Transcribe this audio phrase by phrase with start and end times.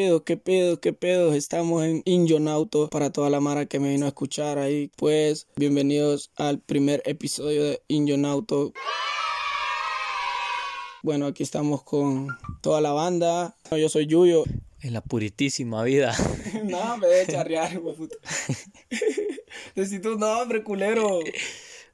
[0.00, 1.34] pedo, qué pedo, qué pedo.
[1.34, 4.90] Estamos en Injonauto para toda la mara que me vino a escuchar ahí.
[4.96, 8.72] Pues, bienvenidos al primer episodio de Injonauto.
[11.02, 12.28] Bueno, aquí estamos con
[12.62, 13.54] toda la banda.
[13.70, 14.44] Yo soy Yuyo.
[14.80, 16.16] En la puritísima vida.
[16.64, 17.78] no, me de charrear.
[19.74, 21.20] Necesito un nombre, culero.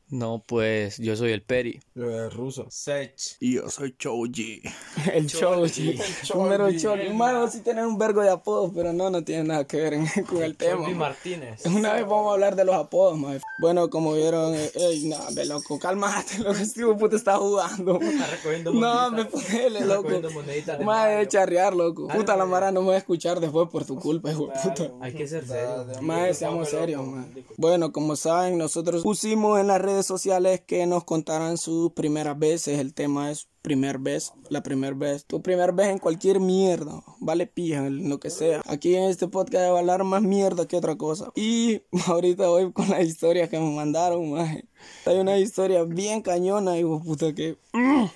[0.08, 1.80] No, pues yo soy el Peri.
[1.96, 2.66] Yo soy ruso.
[2.70, 3.12] Sech.
[3.40, 4.62] Y yo soy Choji.
[5.12, 5.90] El Choji.
[5.98, 6.78] El Un mero Choji.
[6.80, 7.08] Choji.
[7.12, 10.06] Mano, sí tiene un vergo de apodos, pero no, no tiene nada que ver en-
[10.28, 10.82] con el tema.
[10.82, 10.96] Man.
[10.96, 11.66] Martínez.
[11.66, 13.40] Una vez vamos a hablar de los apodos, mae.
[13.58, 18.00] Bueno, como vieron, eh, ey, no, me loco, cálmate, loco, este puta está jugando.
[18.00, 20.08] Está recogiendo No, me ponele, Está loco.
[20.32, 22.06] moneditas de charrear, loco.
[22.06, 24.52] Dale, Puta, la mara no me va a escuchar después por tu culpa, hijo de
[24.62, 24.92] puta.
[25.00, 25.84] Hay que ser serio.
[26.00, 27.24] Mae, seamos serios, mae.
[27.56, 32.78] Bueno, como saben, nosotros pusimos en las redes sociales que nos contaran sus primeras veces.
[32.78, 35.24] El tema es primer vez, la primer vez.
[35.24, 38.60] Tu primer vez en cualquier mierda, vale pija, en lo que sea.
[38.66, 41.32] Aquí en este podcast va a hablar más mierda que otra cosa.
[41.34, 44.68] Y ahorita voy con las historias que me mandaron, mae.
[45.06, 47.56] Hay una historia bien cañona, hijo puta, que...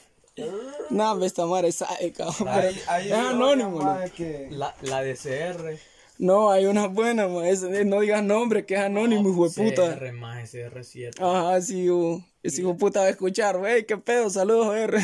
[0.90, 2.34] Me esta madre sabe, cabrón.
[2.38, 4.48] pero Hay, hay es anónimo, maje.
[4.50, 5.78] La, la de CR.
[6.22, 7.48] No, hay una buena, ma.
[7.48, 9.96] es- eh, no digas nombre, que es anónimo, hijo de puta.
[9.98, 11.18] CR más CR7.
[11.18, 12.22] Ajá, sí, hijo.
[12.42, 14.98] Ese hijo de puta va a escuchar, wey, qué pedo, saludos, R.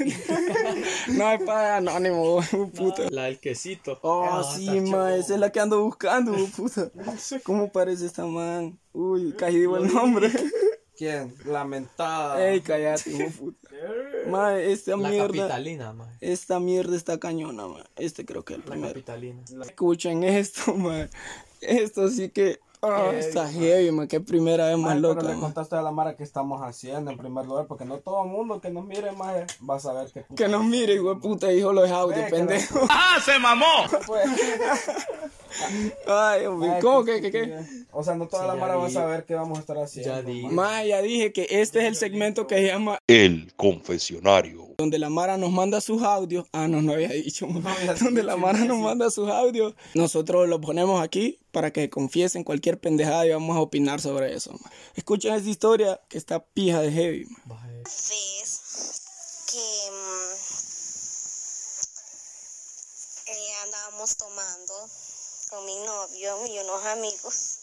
[1.08, 3.02] no, es para anónimo, hijo de puta.
[3.10, 3.98] La del quesito.
[4.02, 6.90] Oh, Ah, sí, ma, esa es la que ando buscando, hijo de puta.
[7.44, 8.78] ¿Cómo parece esta man?
[8.92, 10.30] Uy, casi digo el nombre.
[10.96, 11.34] ¿Quién?
[11.46, 12.46] Lamentada.
[12.46, 13.69] Ey, cállate, hijo de puta.
[14.26, 16.08] Ma, esta La mierda, capitalina, más.
[16.20, 17.84] esta mierda está cañona, ma.
[17.96, 18.92] Este creo que es el La primero.
[18.94, 19.42] capitalina.
[19.64, 21.08] Escuchen esto, man.
[21.60, 24.08] Esto sí que ah, está heavy, man.
[24.08, 27.18] Qué primera vez más loca, pero le contaste a la Mara que estamos haciendo en
[27.18, 30.24] primer lugar, porque no todo el mundo que nos mire más va a saber que
[30.34, 32.80] Que nos mire, hijo de puta, hijo los audios, que pendejo.
[34.06, 34.24] Pues,
[36.06, 37.58] Ay, hombre, maje, ¿cómo que, que, qué?
[37.92, 40.14] O sea, no toda la ya Mara va a saber qué vamos a estar haciendo.
[40.14, 40.42] Ya di.
[40.42, 40.54] maje.
[40.54, 44.69] Ma, ya dije que este es el segmento que se llama El confesionario.
[44.80, 46.46] Donde la Mara nos manda sus audios.
[46.52, 47.46] Ah, no, no había dicho.
[47.46, 49.74] había donde dicho, la Mara nos manda sus audios.
[49.94, 54.52] Nosotros los ponemos aquí para que confiesen cualquier pendejada y vamos a opinar sobre eso.
[54.52, 54.72] man.
[54.94, 57.26] Escuchen esta historia que está pija de heavy.
[57.44, 57.82] man.
[57.84, 58.60] Vez
[59.50, 60.32] que mm,
[63.32, 64.74] eh, andábamos tomando
[65.50, 67.58] con mi novio y unos amigos.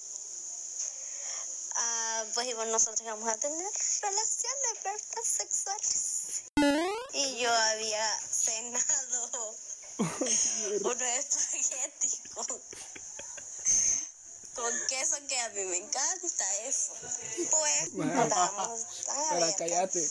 [1.80, 3.66] Ah, pues bueno, nosotros íbamos a tener
[4.02, 5.00] relaciones ¿verdad?
[5.24, 6.52] sexuales.
[7.18, 9.56] Y yo había cenado
[9.98, 12.46] unos espaguetis con,
[14.54, 16.94] con queso que a mí me encanta eso.
[17.50, 20.08] Pues ah, Para acá cállate.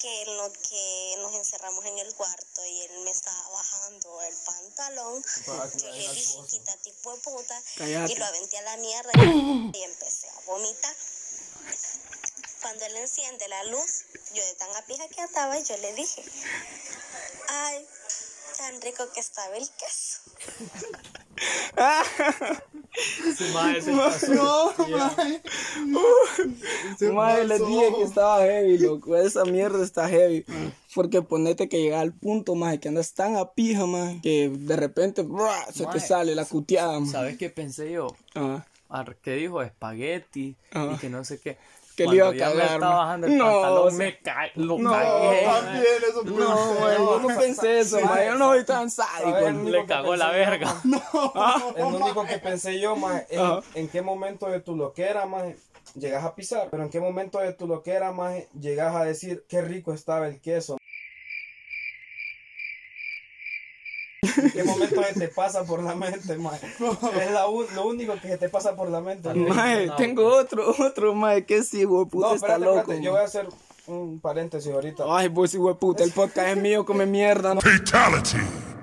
[0.00, 4.34] que en lo que nos encerramos en el cuarto y él me estaba bajando el
[4.44, 8.12] pantalón, yo le dije, quita tipo de puta, Cállate.
[8.12, 10.96] y lo aventé a la mierda y empecé a vomitar.
[12.62, 14.04] Cuando él enciende la luz,
[14.34, 16.22] yo de tan apija que estaba, yo le dije,
[17.48, 17.84] ay,
[18.56, 20.20] tan rico que estaba el queso.
[23.36, 24.74] Sí, maje, se pasó.
[25.86, 29.16] No, Madre, les dije que estaba heavy, loco.
[29.16, 30.44] Esa mierda está heavy.
[30.94, 34.76] Porque ponete que llega al punto, más que andas tan a pija, más que de
[34.76, 35.64] repente ¡bra!
[35.66, 37.12] se te Mae, sale la cuteada, maje.
[37.12, 38.08] ¿Sabes qué pensé yo?
[38.34, 40.94] Ah, Ar- Que dijo espagueti Ajá.
[40.94, 41.56] y que no sé qué.
[41.98, 42.96] Que le iba a cagar, estaba ma.
[42.98, 45.42] bajando el No, pantalón, me ca lo no, cagué.
[45.44, 48.24] también eso no, güey, yo no pensé eso, ma.
[48.24, 49.30] Yo no soy tan sádico.
[49.50, 49.70] Ma.
[49.70, 50.76] Le cagó la verga.
[51.76, 53.60] Es lo único que pensé yo, más Ajá.
[53.74, 55.44] en, en qué momento de tu loquera, más
[55.94, 59.60] llegas a pisar, pero en qué momento de tu loquera, más llegas a decir qué
[59.60, 60.77] rico estaba el queso.
[64.62, 66.60] Qué momento se te pasa por la mente, más?
[67.22, 69.32] Es la un- lo único que se te pasa por la mente.
[69.34, 69.54] ¿no?
[69.54, 72.78] Mae, No, tengo otro, otro, mae, que sí, güey, puta, No, está espérate, loco.
[72.80, 73.48] espérate, yo voy a hacer
[73.86, 75.04] un paréntesis ahorita.
[75.08, 77.60] Ay, pues, güey, puta, el podcast es mío, come mierda, ¿no?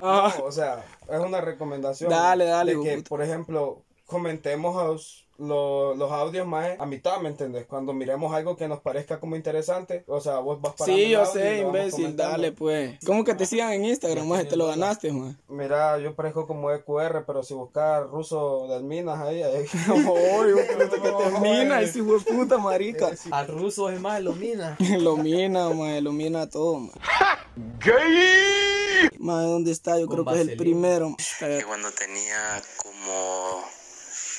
[0.01, 2.09] No, o sea, es una recomendación.
[2.09, 7.29] Dale, dale, De que, por ejemplo, comentemos los, lo- los audios más a mitad, ¿me
[7.29, 7.65] entiendes?
[7.65, 11.11] Cuando miremos algo que nos parezca como interesante, o sea, vos vas parando Sí, el
[11.11, 12.97] yo sé, imbécil, dale, pues.
[13.05, 14.45] ¿Cómo que te sigan en Instagram, mae?
[14.45, 15.35] Te lo ganaste, mae.
[15.49, 19.65] Mira, yo parezco como EQR, pero si buscas ruso del Minas ahí, ahí.
[19.89, 23.11] Oye, puta, que te mina, ese hijo de puta, marica.
[23.31, 24.77] Al ruso es más, lo mina.
[24.99, 26.91] Lo mina, mae, lo mina todo, mae.
[29.19, 29.99] Mae, ¿dónde está?
[29.99, 31.15] Yo creo que es el primero.
[31.39, 33.63] que cuando tenía como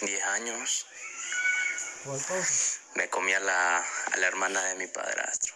[0.00, 0.87] 10 años
[2.94, 5.55] me comí a la, a la hermana de mi padrastro.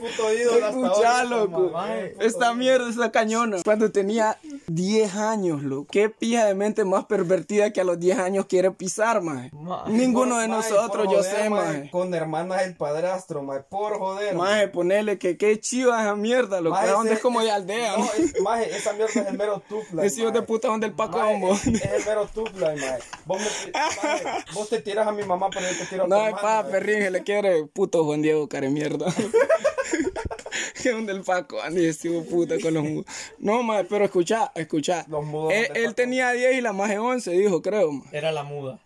[0.00, 1.70] Puto ídolo hasta Escucha, loco.
[1.72, 2.14] maje.
[2.20, 3.58] Esta mierda está cañona.
[3.64, 4.38] Cuando tenía
[4.68, 5.86] 10 años, loco.
[5.90, 9.50] Qué pija de mente más pervertida que a los 10 años quiere pisar, maje.
[9.88, 11.90] Ninguno de nosotros, yo sé, maje.
[11.90, 14.34] Con hermanas del padrastro, maje, por joder.
[14.34, 16.76] Maje, ponele que qué chiva esa mierda, loco.
[16.76, 17.92] Maje, ¿A dónde ese- es como de aldea?
[17.92, 18.22] No, maje?
[18.22, 20.04] es- maje, esa mierda es el mero tupla.
[20.04, 23.00] Ese hijo de puta donde el Paco es, el mero tupla, maje.
[24.54, 26.62] Vos, te tiras a mi mamá, pero yo te tiro a tu No, hermana, pa,
[26.62, 26.70] maje.
[26.70, 29.06] perrín, le quiere puto Juan Diego, care mierda.
[30.82, 33.06] que donde el Paco, Andy, de puta con los mudos.
[33.38, 35.04] No, maje, pero escucha, escucha.
[35.08, 38.16] Los mudos Él, él tenía 10 y la maje 11, dijo, creo, maje.
[38.16, 38.80] Era la muda.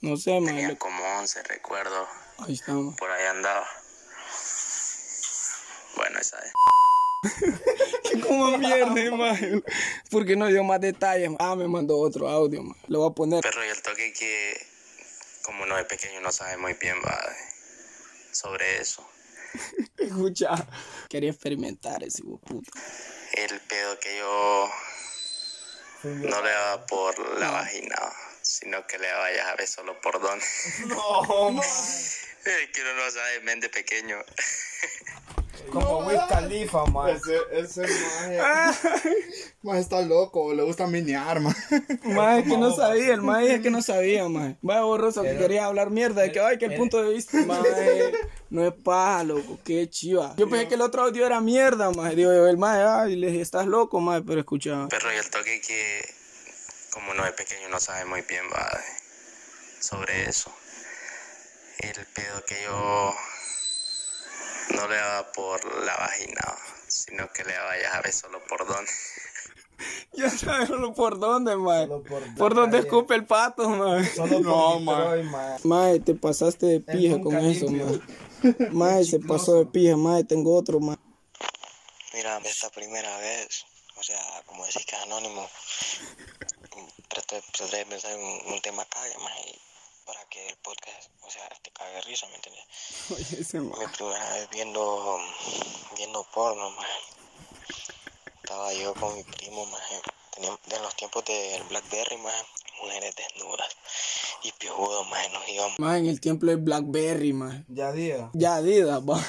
[0.00, 0.54] No sé, maje.
[0.54, 2.06] tenía como 11, recuerdo.
[2.38, 2.96] Ahí está, maje.
[2.98, 3.66] Por ahí andaba.
[5.96, 6.52] Bueno, esa es.
[8.26, 9.62] Como mierda, maje.
[10.10, 11.30] Porque no dio más detalles.
[11.38, 12.80] Ah, me mandó otro audio, maje.
[12.86, 13.40] Lo voy a poner.
[13.42, 14.66] Pero y el toque que,
[15.42, 17.18] como uno de pequeño no sabe muy bien va,
[18.38, 19.06] sobre eso.
[19.96, 20.50] Escucha.
[21.08, 22.70] Quería experimentar ese puta.
[23.32, 24.70] El pedo que yo
[26.04, 27.96] no le daba por la vagina,
[28.42, 30.44] sino que le daba ya sabes solo por dónde.
[30.86, 31.68] No, maje.
[32.44, 34.24] Es que uno no sabe, men de pequeño.
[35.72, 37.18] Como Wiz Khalifa, maje.
[37.52, 37.86] Ese, ese
[38.36, 39.10] maje.
[39.62, 41.54] Maje está loco, le gusta mini arma.
[42.04, 44.56] Maje, que no sabía, el maje es que no sabía, maje.
[44.62, 48.12] Vaya borroso que quería hablar mierda, de que ay, que el punto de vista, maje,
[48.50, 50.34] no es paja, loco, qué chiva.
[50.36, 52.14] Yo pensé que el otro audio era mierda, maje.
[52.14, 54.86] Digo, yo, el maje, ay, le dije, estás loco, maje, pero escucha.
[54.88, 56.14] Pero y el toque que,
[56.92, 58.70] como uno de pequeño no sabe muy bien va,
[59.80, 60.52] sobre eso.
[61.80, 63.14] El pedo que yo
[64.74, 66.56] no le daba por la vagina,
[66.86, 68.90] sino que le daba ya sabes solo por dónde.
[70.12, 71.52] Ya sabes solo por dónde.
[71.52, 74.14] Solo por Por dónde escupe el pato, maje.
[74.14, 75.24] Solo No, maje.
[75.64, 78.00] Maje, te pasaste de pija con eso, maje.
[78.72, 81.00] Maje, se pasó de pija, maje, tengo otro, maje.
[82.14, 83.64] Mira, esta primera vez,
[83.96, 85.48] o sea, como decís que es anónimo,
[87.08, 87.36] traté,
[87.76, 89.67] de pensar en un, un tema más y
[90.08, 92.64] para que el podcast, o sea, te cague risa, ¿me entiendes?
[93.10, 93.86] Oye, ese maje.
[93.86, 95.18] Mi primera vez viendo,
[95.98, 96.86] viendo porno, más.
[98.42, 99.82] Estaba yo con mi primo, más.
[100.34, 102.34] Teníamos, en los tiempos del Blackberry, más,
[102.82, 103.68] mujeres desnudas
[104.44, 105.78] y piojudos, más, nos íbamos.
[105.78, 107.64] Maje, en el tiempo del Blackberry, maje.
[107.68, 108.30] Ya día.
[108.32, 109.20] Ya Adidas, va.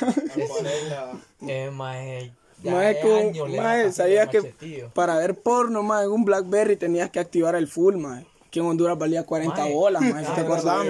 [1.41, 2.33] Eh, da maje,
[2.63, 4.91] café sabía que machetío.
[4.93, 8.25] para ver porno, maje, en un Blackberry tenías que activar el full, maje.
[8.51, 10.85] Que en Honduras valía 40 Maje, bolas, si te acordás,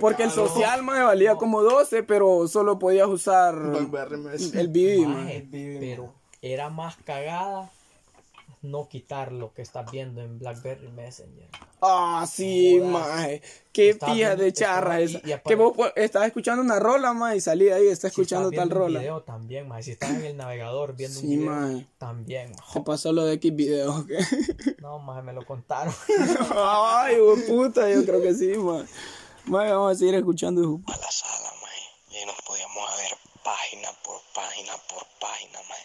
[0.00, 5.48] Porque el social, maje, valía como 12, pero solo podías usar el BB,
[5.80, 7.70] pero era más cagada
[8.62, 11.48] no quitar lo que estás viendo en Blackberry Messenger.
[11.80, 13.40] Ah, sí, maje.
[13.72, 15.18] Qué pija de charra esa.
[15.24, 17.86] y- y aparte- que vos pues, estabas escuchando una rola, maje, y salí de ahí,
[17.88, 19.00] estás Si escuchando estás tal un rola.
[19.00, 19.84] video también, maje.
[19.84, 21.38] Si estás en el navegador viendo Sí, un
[21.72, 22.72] video, también, maje.
[22.72, 24.18] Se pasó lo de X videos, ¿qué?
[24.82, 25.94] No, maje, me lo contaron.
[26.54, 27.16] Ay,
[27.48, 28.86] puta, yo creo que sí, maje.
[29.46, 31.80] Maje, vamos a seguir escuchando, a la sala, maje,
[32.10, 35.84] y ahí nos podíamos ver página por página por página, maje.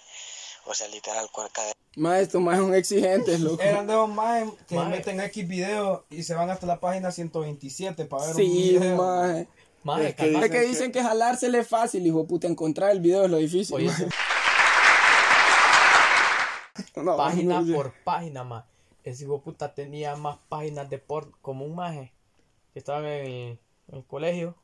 [0.66, 3.62] O sea, literal, cuarca de Maje, estos majes son exigentes, loco.
[3.62, 4.90] Eran de esos majes que Maje.
[4.90, 8.98] meten X videos y se van hasta la página 127 para ver un Sí, video.
[8.98, 9.48] maje.
[9.84, 12.48] Maje, Es que Es que dicen que jalársele es fácil, hijo puta.
[12.48, 13.76] Encontrar el video es lo difícil.
[13.76, 13.90] Oye.
[16.96, 18.66] No, página no, por página, más.
[19.04, 22.14] Ese hijo puta tenía más páginas de porno, como un maje
[22.74, 23.32] que estaba en el,
[23.90, 24.56] en el colegio.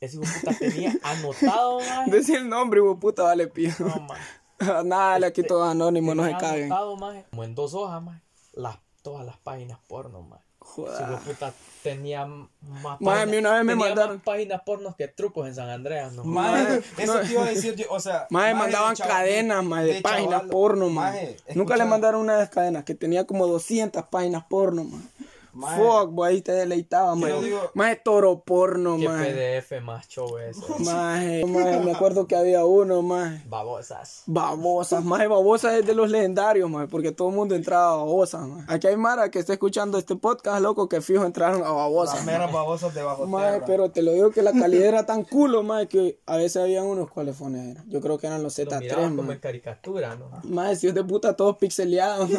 [0.00, 2.10] Ese hijo puta tenía anotado, maje.
[2.10, 3.70] Decir el nombre, hijo puta, vale, pío.
[3.80, 4.22] No, maje.
[4.84, 6.68] Nada, aquí todos anónimos, no se caguen.
[6.98, 8.20] maje, como en dos hojas, maje,
[8.52, 10.44] las, todas las páginas porno, maje.
[10.62, 11.18] Joder.
[11.20, 11.52] puta
[11.82, 15.54] tenía más Maje, mí una vez me tenía mandaron- más páginas pornos que trucos en
[15.54, 16.22] San Andreas, ¿no?
[16.22, 18.26] Maje, eso te iba a decir yo, o sea...
[18.30, 21.36] Maje, mandaban chaval- cadenas, maje, de, páginas chaval- porno, maje.
[21.54, 25.04] Nunca le mandaron una de las cadenas que tenía como 200 páginas porno, maje.
[25.52, 25.82] Maje.
[25.82, 27.40] Fuck, boy, ahí te deleitaba, maje.
[27.40, 29.30] digo- Maje, toro porno, Qué maje.
[29.66, 30.60] PDF más show ese.
[30.84, 33.42] Maje, maje, me acuerdo que había uno, maje.
[33.48, 34.22] Babosas.
[34.26, 38.46] Babosas, más babosas es de los legendarios, maje, porque todo el mundo entraba a babosas,
[38.46, 38.64] maje.
[38.72, 42.24] Aquí hay Mara que está escuchando este podcast, loco, que fijo entraron a Las babosas.
[42.24, 43.66] meras babosas debajo Maje, tierra.
[43.66, 46.86] pero te lo digo que la calidad era tan culo, maje, que a veces habían
[46.86, 47.88] unos cuáles fones eran.
[47.90, 49.32] Yo creo que eran los Lo Z3, miraban como maje.
[49.34, 50.30] en caricatura, ¿no?
[50.44, 52.30] Más si de puta todos pixeleados.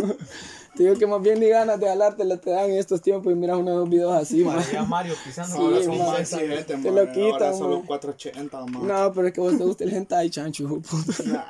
[0.76, 3.32] Te digo que más bien ni ganas de jalarte la te dan en estos tiempos
[3.32, 4.64] y miras unos videos así, man.
[4.88, 6.08] Mario pisando Sí, Ahora son man.
[6.08, 6.96] más Te man.
[6.96, 7.86] lo quitan, Ahora solo man.
[7.88, 8.88] 480, man.
[8.88, 11.24] No, pero es que vos te gusta el hentai, chancho, puta.
[11.26, 11.44] Nah.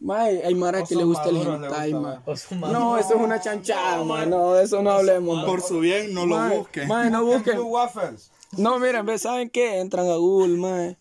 [0.00, 2.72] Mae, hay mara que le gusta el hentai, gusta, man.
[2.72, 4.30] No, eso es una chanchada, man.
[4.30, 5.46] No, de eso no hablemos, man.
[5.46, 6.86] Por su bien, no lo Mae, busque.
[6.86, 8.16] mae, no Busquen busquen.
[8.56, 9.80] No, miren, ve, ¿saben qué?
[9.80, 10.96] Entran a Google, mae.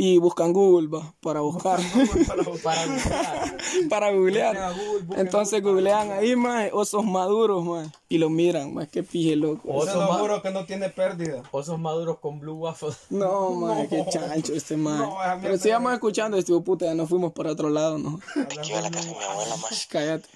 [0.00, 1.80] Y buscan Google, va, para buscar.
[2.28, 4.14] Para buscar.
[4.14, 4.72] googlear.
[4.74, 7.90] Google, Entonces googlean ahí, mae, osos maduros, mae.
[8.08, 9.68] Y lo miran, mae, qué pije, loco.
[9.68, 11.42] O- Se Oso lo ma- juro que no tiene pérdida.
[11.50, 12.94] Osos maduros con blue waffle.
[13.10, 14.76] No, mae, qué chancho este.
[14.76, 18.20] No, esa Pero sigamos escuchando, este puta, ya nos fuimos para otro lado, ¿no?
[18.36, 19.86] Iba a la casa de mi abuela, más.
[19.90, 20.28] Cállate.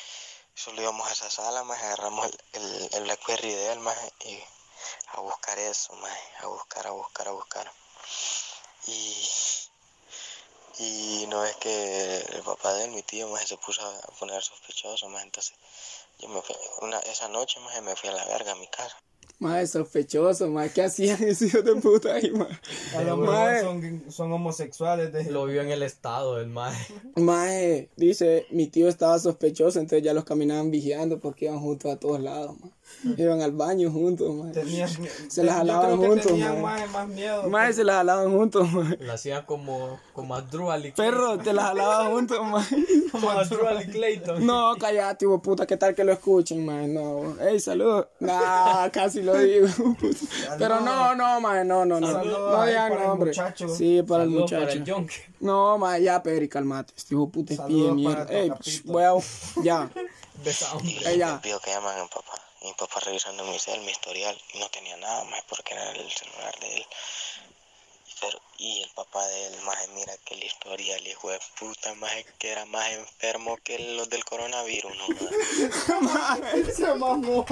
[0.54, 4.36] Solo íbamos a esa sala, más agarramos el, el, el Blackberry de él, más y
[5.16, 6.10] a buscar eso, más
[6.42, 7.70] a buscar, a buscar, a buscar.
[8.86, 9.22] Y,
[10.78, 14.42] y no es que el papá de él, mi tío, más se puso a poner
[14.42, 15.54] sospechoso, más entonces
[16.18, 18.96] yo me fui, una, esa noche más me fui a la verga a mi casa.
[19.38, 22.32] Mae, sospechoso, mae, ¿qué hacían esos hijos de puta ahí?
[22.96, 25.12] A lo mejor son, son homosexuales.
[25.12, 25.24] De...
[25.30, 26.74] Lo vio en el estado del mae.
[27.16, 31.98] Mae, dice, mi tío estaba sospechoso, entonces ya los caminaban vigilando porque iban juntos a
[31.98, 32.70] todos lados, mae.
[33.16, 34.52] Iban al baño juntos, mae.
[34.52, 34.88] Tenían-
[35.28, 36.80] Se las jalaban juntos, tenían mae.
[36.82, 37.48] más, más miedo.
[37.48, 38.96] Mae, se las jalaban juntos, mae.
[39.00, 42.64] Lo hacían como, como a Drew Ali Perro, te las jalaban juntos, mae.
[43.12, 44.44] Como a Drew Ali Clayton.
[44.46, 46.86] No, cállate, hijo de puta, ¿qué tal que lo escuchen, mae?
[46.88, 48.04] No, ey, salud.
[48.20, 49.66] Nah, casi lo digo.
[50.58, 52.06] Pero no, no, mae, no, no, no.
[52.12, 53.28] Saludos No digan para el nombre.
[53.30, 53.68] muchacho.
[53.68, 54.62] Sí, para el Saludos muchacho.
[54.62, 55.14] para el yonke.
[55.40, 56.94] No, mae, ya, Peri, calmate.
[56.96, 58.26] Este hijo puta es pie Saludos mierda.
[58.30, 58.52] Ey,
[58.84, 59.12] voy a.
[59.62, 59.90] Ya.
[60.42, 60.94] De esa hombre.
[61.06, 61.40] Ey, ya.
[61.42, 62.40] que llaman papá.
[62.62, 66.10] Mi papá revisando mi cel, mi historial, y no tenía nada más porque era el
[66.10, 66.86] celular de él.
[68.20, 72.12] Pero, y el papá de él, más mira que el historial, hijo de puta, más
[72.38, 76.72] que era más enfermo que los del coronavirus, ¿no?
[76.72, 77.44] Se mamó.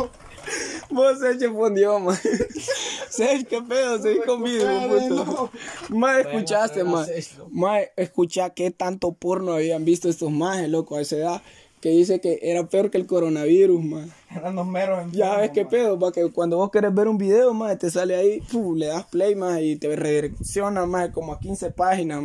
[0.91, 2.17] Vos se fundió, mae.
[3.11, 5.51] Sech, qué pedo, seguí conmigo, puto.
[5.91, 7.07] Mae, escuchaste, loco.
[7.51, 11.43] Mae, escucha qué tanto porno habían visto estos majes, loco, a esa edad.
[11.85, 14.07] Que dice que era peor que el coronavirus, mae.
[14.35, 17.19] Eran los meros enfermos, Ya ves qué pedo, para que cuando vos querés ver un
[17.19, 21.35] video, mae, te sale ahí, pu, le das play, mae, y te redirecciona, mae, como
[21.35, 22.23] a 15 páginas.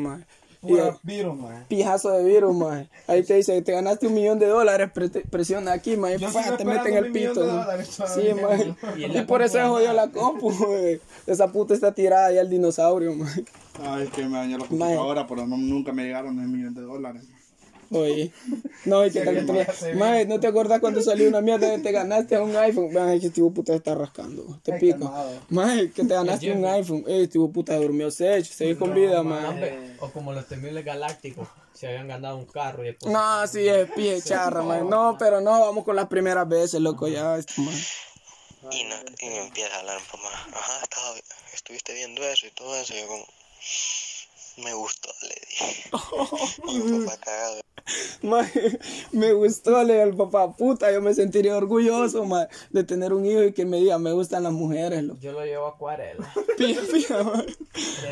[0.64, 1.38] Y ahí- virus,
[1.68, 2.88] pijazo de virus, mae.
[3.08, 6.56] Ahí te dice, te ganaste un millón de dólares, pre- presiona aquí, mae, Yo pa,
[6.56, 7.42] te meten el pito.
[7.42, 7.56] de mae.
[7.62, 8.76] dólares Sí, mae.
[8.98, 11.02] Y Y, por eso se jodió la compu, mae.
[11.28, 13.44] Esa puta está tirada ya el dinosaurio, mae.
[13.84, 17.24] Ay, que me dañó la computadora, pero no, nunca me llegaron el millón de dólares.
[17.92, 18.32] Oye,
[18.86, 19.94] no, y que tal que mae, te se ve.
[19.96, 22.94] Mae, ¿no te acordás cuando salió una mierda de te ganaste un iPhone?
[22.94, 24.60] Mae, que este hijo puta está rascando.
[24.64, 25.12] Te pico.
[25.50, 27.04] Mae, que te ganaste un iPhone.
[27.08, 29.96] Eh, este hijo puta durmió sech, seguí con vida, mae.
[30.00, 31.48] O como los temibles galácticos.
[31.74, 33.12] Se habían ganado un carro y después.
[33.12, 34.84] No, sí, es pie charra, mae.
[34.84, 37.76] No, pero no, vamos con las primeras veces, loco, ya, este, mae.
[38.72, 40.34] Y, no, y me empieza a hablar un poco más.
[40.54, 41.16] Ajá, estaba,
[41.54, 42.94] estuviste viendo eso y todo eso.
[42.94, 43.26] Y yo como,
[44.64, 45.90] me gustó, le dije.
[48.22, 48.48] Mae,
[49.14, 53.42] me gustó leer al papá, puta, yo me sentiría orgulloso, mae, de tener un hijo
[53.44, 55.20] y que me diga, me gustan las mujeres, loco.
[55.22, 56.32] Yo lo llevo a acuarela.
[56.58, 57.46] Pija, pija, mae.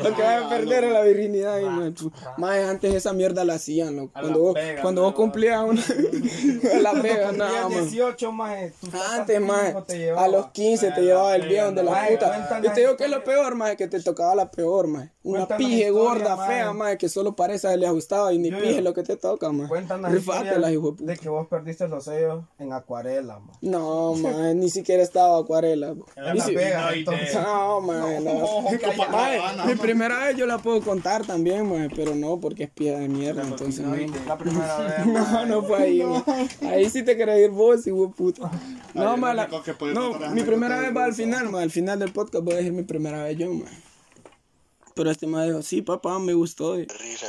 [0.02, 1.60] Lo que va a perder es la virginidad.
[1.60, 4.10] Pu- Mae, antes esa mierda la hacían, loco.
[4.14, 5.80] A Cuando vos, pega, cuando vos cumplías una...
[5.82, 7.82] a la pega, nada, mae.
[7.82, 8.72] 18, mae.
[8.80, 10.24] tu papá Antes, llevaba.
[10.24, 12.60] a los 15 te llevaba el viejo de la puta.
[12.62, 15.12] Yo te digo que es lo peor, mae, que te tocaba la peor, mae.
[15.22, 16.48] Una pije gorda, mae.
[16.48, 19.50] fea, mae, que solo parece le ajustaba y ni Yo- pije lo que te toca,
[20.08, 21.12] Rifátela, historias hijo de puta.
[21.12, 23.56] de que vos perdiste los sellos en acuarela, mae.
[23.60, 25.88] No, mae, ni siquiera estaba acuarela.
[25.88, 25.98] En
[26.32, 27.34] Ni Las si- Vegas, entonces.
[27.34, 28.62] No, mae, no.
[29.12, 33.00] Mae, mi primera vez yo la puedo contar también, mae, pero no, porque es piedra
[33.00, 33.94] de mierda, entonces no.
[34.26, 36.48] La primera vez, No, no fue ahí, mae.
[36.70, 38.50] Ahí sí te querés ir vos, hijo de puta.
[38.94, 41.62] No, la- puedes no, mi primera vez va al final, mae.
[41.62, 43.68] Al final del podcast voy a decir mi primera vez yo, mae.
[44.98, 46.76] Pero este mae dijo, sí, papá, me gustó.
[46.76, 47.28] y- Risa.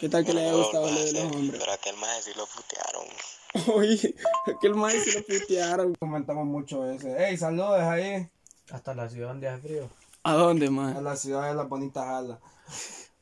[0.00, 1.60] ¿Qué tal que le haya No gustado lo a de los hombres?
[1.60, 3.04] Pero aquel maje sí lo putearon.
[3.78, 4.14] Oye,
[4.56, 5.94] aquel mae se lo putearon.
[5.96, 7.28] Comentamos mucho ese.
[7.28, 8.26] Ey, saludos ahí
[8.70, 9.90] Hasta la ciudad donde hace frío.
[10.22, 11.02] ¿A dónde, a mae?
[11.02, 12.38] la ciudad de las bonitas alas.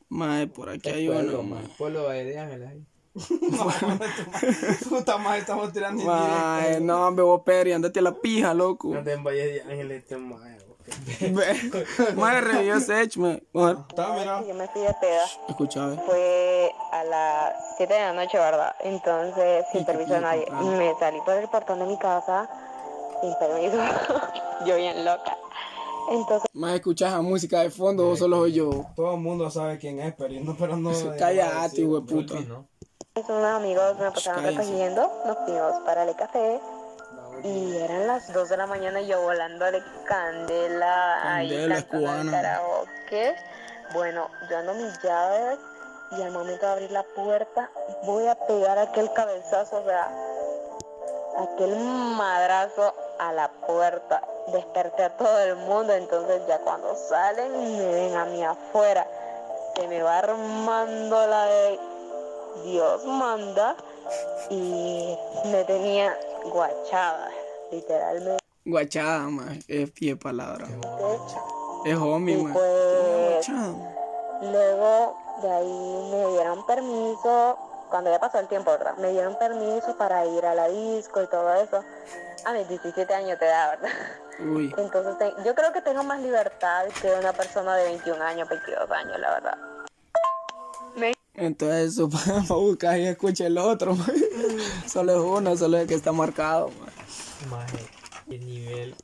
[0.08, 1.60] Mae, por aquí hay pueblo, uno.
[1.76, 2.86] Pueblo de Valle de Ángeles ahí.
[4.88, 6.80] Puta madre, estamos tirando indirectas.
[6.82, 8.94] no, hombre, vos, Peri, andate a la pija, loco.
[8.94, 10.56] Anda en Valle de Ángeles este mae.
[12.16, 14.42] Mae, revivió Sech, Está, mira.
[14.46, 15.24] Yo me fui de peda.
[15.48, 15.96] escucha, ve.
[16.06, 18.74] Fue a las 7 de la noche, ¿verdad?
[18.80, 20.46] Entonces, sin permiso de nadie.
[20.50, 22.48] Me salí por el portón de mi casa
[23.20, 23.78] sin permiso.
[24.66, 25.36] yo bien loca.
[26.10, 28.86] Entonces, Mae, escuchas la música de fondo, vos solo oí yo.
[28.96, 30.90] Todo el mundo sabe quién es, pero no, pero no.
[31.18, 32.34] Cállate, hijo de puta.
[33.14, 35.10] Unos amigos me pasaron recogiendo.
[35.26, 36.60] Nos fuimos para el café.
[37.44, 42.04] Y eran las 2 de la mañana y yo volándole candela, ahí Candela cantando el
[42.06, 42.30] cubana.
[42.32, 43.36] karaoke.
[43.92, 45.58] Bueno, yo ando mis llaves
[46.12, 47.70] y al momento de abrir la puerta
[48.04, 50.08] voy a pegar aquel cabezazo, o sea,
[51.38, 54.22] aquel madrazo a la puerta
[54.52, 59.06] desperté a todo el mundo, entonces ya cuando salen me ven a mí afuera,
[59.74, 61.80] se me va armando la de
[62.64, 63.74] Dios manda
[64.50, 65.16] y
[65.46, 67.28] me tenía guachada,
[67.70, 68.42] literalmente.
[68.64, 69.60] Guachada, mae.
[69.68, 70.66] Es pie palabra.
[71.84, 72.52] Es homie, mae.
[72.52, 73.48] pues
[74.40, 77.58] luego de ahí me dieron permiso,
[77.90, 78.94] cuando ya pasó el tiempo, ¿verdad?
[78.98, 81.82] Me dieron permiso para ir a la disco y todo eso.
[82.44, 83.90] A mis 17 años te da, ¿verdad?
[84.40, 84.74] Uy.
[84.78, 88.90] Entonces te- yo creo que tengo más libertad que una persona de 21 años, 22
[88.90, 89.58] años, la verdad.
[91.34, 93.96] Entonces para buscar y escucha el otro.
[94.86, 96.70] Solo es uno, solo es el que está marcado.
[97.50, 97.78] Maje,
[98.28, 98.94] el nivel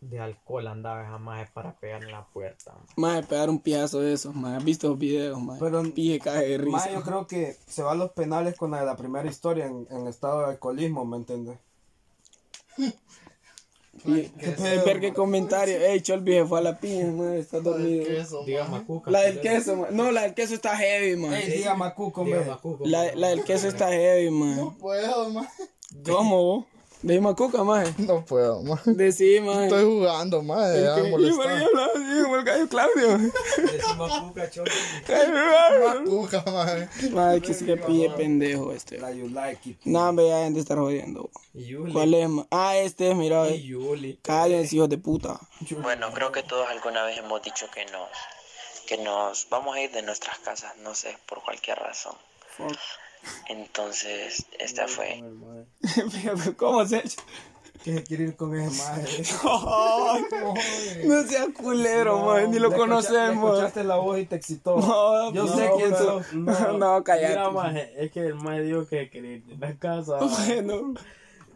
[0.00, 2.74] de alcohol andaba esa maje para pegar en la puerta.
[2.96, 3.24] maje.
[3.24, 4.56] Pegar un piazo de esos, mae.
[4.56, 5.58] ¿Has visto los videos, mae?
[5.58, 6.70] Pero- Pije cae de risa.
[6.76, 9.66] Más yo creo que se va a los penales con la de la primera historia
[9.66, 11.58] en, en estado de alcoholismo, ¿me entiendes?
[14.04, 14.30] Y-
[14.84, 15.76] ver qué comentario.
[15.86, 17.38] Ey, Cholby se fue a la piña, mae.
[17.40, 18.06] Está dormido.
[18.06, 19.10] Queso, Diga macuca.
[19.10, 19.92] La del queso, mae.
[19.92, 21.42] No, la del queso está heavy, mae.
[21.44, 22.84] Ey, diga Macuco, macuca.
[22.86, 24.56] La, la del queso está heavy, mae.
[24.56, 25.64] No puedo, maje.
[26.04, 26.64] ¿Cómo vos?
[27.00, 27.94] De Macuca, mae.
[27.98, 28.90] No puedo, maje.
[28.92, 29.64] Decí, mae.
[29.66, 30.78] Estoy jugando, maje.
[30.78, 31.66] Es Ya que- me y por qué molesta.
[31.66, 33.18] hablaba así como el gallo Claudio.
[33.18, 34.70] Decí macuca, cholo.
[35.94, 36.88] Macuca, maje.
[37.10, 38.98] Mae, que sí que pille pendejo este.
[38.98, 39.78] La you like it.
[39.84, 41.30] No, hombre, ya han de estar jodiendo.
[41.54, 41.92] Yuli.
[41.92, 42.28] ¿Cuál es?
[42.50, 43.48] Ah, este es, mira.
[43.48, 44.18] Y Yuli.
[44.22, 45.38] Cállense, hijos de puta.
[45.82, 48.08] Bueno, creo que todos alguna vez hemos dicho que nos,
[48.86, 52.16] que nos vamos a ir de nuestras casas, no sé, por cualquier razón.
[53.48, 55.22] Entonces, esta fue.
[56.56, 57.22] ¿Cómo se echa?
[57.84, 59.22] Que se quiere ir con ese maje.
[59.44, 60.24] Ay,
[61.06, 63.54] No sea culero, mae, ni lo conocemos.
[63.54, 64.76] escuchaste la voz y te excitó.
[64.80, 66.32] No, Yo no, sé quién pero- sos.
[66.34, 67.28] No, no, cállate.
[67.28, 70.16] Mira, maje, es que el maje dijo que quería ir de la casa.
[70.18, 70.94] Bueno,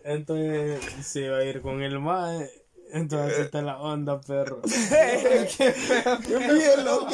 [0.04, 2.50] Entonces se iba a ir con el maje.
[2.94, 4.60] Entonces está la onda, perro.
[4.62, 5.74] qué
[6.28, 7.08] pie loco.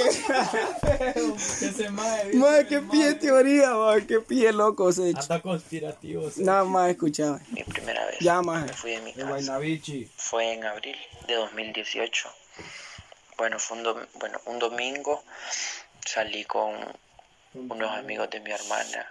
[1.37, 2.32] Ese maje.
[2.35, 5.20] Mae, qué pie teoría, mae, qué pie loco se echa.
[5.20, 6.28] Anda conspirativo.
[6.38, 7.41] Nada más escuchaba.
[7.52, 8.19] Mi primera vez.
[8.21, 8.67] Ya, maje.
[8.67, 9.60] Me fui de mi De casa.
[10.17, 10.97] Fue en abril
[11.28, 12.28] de 2018.
[13.36, 15.23] Bueno, fue un, dom- bueno, un domingo.
[16.04, 16.75] Salí con
[17.54, 19.06] unos amigos de mi hermana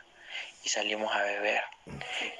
[0.66, 1.62] y salimos a beber.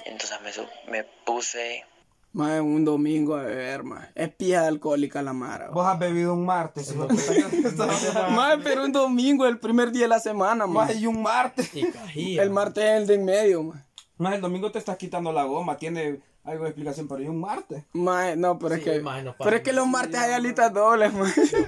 [0.04, 1.86] Entonces me, me puse
[2.32, 4.08] Mae, un domingo a beber, mae.
[4.14, 5.70] Es pija alcohólica la mara.
[5.70, 6.94] Vos has bebido un martes.
[8.30, 10.94] Mae, pero un domingo, el primer día de la semana, mae.
[10.94, 11.70] y un martes.
[12.14, 13.82] El martes es el de en medio, mae.
[14.18, 15.76] Maje, el domingo te estás quitando la goma.
[15.76, 17.84] Tiene algo de explicación, pero y un martes.
[17.92, 19.02] Mae, no, pero es que.
[19.38, 21.12] Pero es que los martes hay alitas dobles,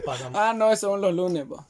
[0.05, 1.67] pasamos, Ah, no, esos son los lunes, pa.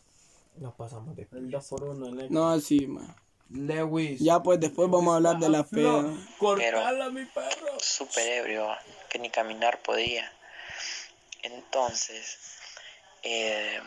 [0.59, 2.33] nos pasamos de El 2 por 1 en el...
[2.33, 3.07] No, sí, mae.
[3.51, 4.21] Lewis.
[4.21, 6.05] Ya, pues después vamos a hablar de la peda.
[6.39, 7.79] Cortala, mi perro.
[7.81, 8.69] súper ebrio,
[9.09, 10.31] que ni caminar podía.
[11.43, 12.39] Entonces,
[13.23, 13.81] eh,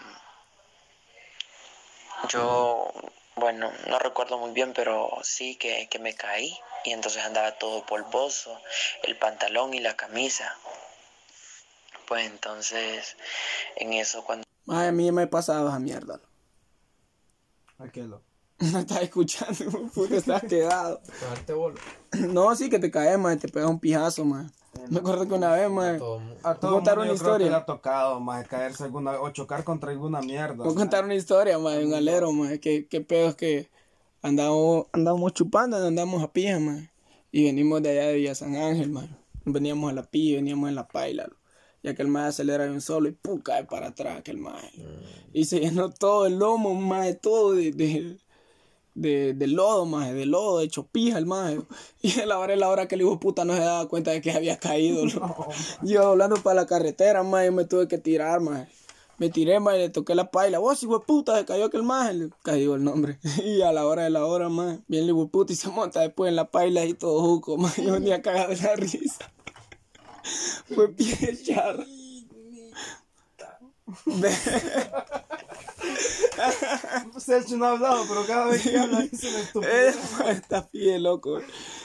[2.29, 2.91] yo,
[3.35, 7.85] bueno, no recuerdo muy bien, pero sí que, que me caí y entonces andaba todo
[7.85, 8.59] polvoso,
[9.03, 10.57] el pantalón y la camisa.
[12.07, 13.15] Pues entonces,
[13.77, 14.43] en eso cuando...
[14.65, 16.19] Mae, a mí me pasaba esa mierda.
[17.77, 18.21] Aquelo.
[18.71, 21.01] No estás escuchando, puto, estás quedado.
[21.21, 21.75] Darte bolo.
[22.29, 24.45] No, sí que te caes, mae, te pegas un pijazo, mae.
[24.89, 25.81] Me acuerdo que una vez, mu-
[26.43, 27.49] A todo contar una yo creo que historia?
[27.49, 30.63] le ha tocado, más caerse alguna o chocar contra alguna mierda.
[30.63, 32.59] Voy a contar una historia, de un alero, mae.
[32.59, 33.69] Que, que pedo es que
[34.21, 36.89] andábamos, andábamos chupando, andábamos a pija, mae.
[37.31, 39.09] Y venimos de allá de Villa San Ángel, mae.
[39.45, 41.27] Veníamos a la pija, veníamos en la paila.
[41.83, 43.41] Y aquel mae acelera de un solo y ¡pum!
[43.41, 44.71] cae para atrás aquel mae.
[45.33, 48.17] Y se llenó todo el lomo, mae, todo de, de,
[48.95, 51.61] de, de lodo, mae, de lodo, de chopija el mae.
[52.01, 54.11] Y a la hora, a la hora que el hijo puta no se daba cuenta
[54.11, 55.05] de que había caído.
[55.81, 58.67] Yo hablando para la carretera, yo me tuve que tirar, mae.
[59.19, 60.59] Me tiré, mae, le toqué la paila.
[60.59, 62.13] Vos, hijo de puta, se cayó aquel mae.
[62.13, 63.19] Le cayó el nombre.
[63.43, 66.01] Y a la hora de la hora, mae, viene el hijo puta y se monta
[66.01, 67.71] después en la paila y todo juco, mae.
[67.77, 69.31] Yo venía cagado de la risa.
[70.73, 71.85] Fue pie charra.
[77.19, 79.97] Sergio no ha hablado, pero cada vez que habla dice una estupidez.
[80.19, 81.41] Mae, está pie loco.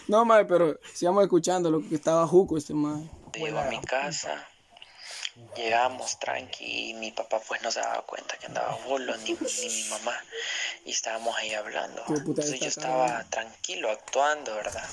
[0.06, 3.11] No, mae, pero sigamos escuchando lo que estaba juco este mae.
[3.34, 4.48] Llego a mi casa,
[5.54, 9.68] llegamos tranqui y mi papá pues no se daba cuenta que andaba bolo, ni, ni
[9.68, 10.14] mi mamá,
[10.84, 12.02] y estábamos ahí hablando.
[12.08, 14.88] Entonces yo estaba tranquilo actuando, ¿verdad?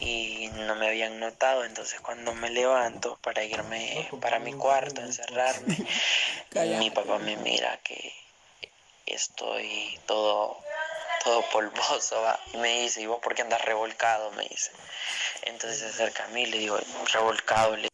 [0.00, 5.76] Y no me habían notado, entonces cuando me levanto para irme para mi cuarto, encerrarme,
[6.78, 8.12] mi papá me mira que
[9.06, 10.56] estoy todo
[11.24, 12.38] todo polvoso ¿va?
[12.52, 14.32] y me dice, ¿y vos por qué andas revolcado?
[14.32, 14.72] me dice.
[15.42, 16.76] Entonces se acerca a mí y le digo,
[17.12, 17.88] revolcado, le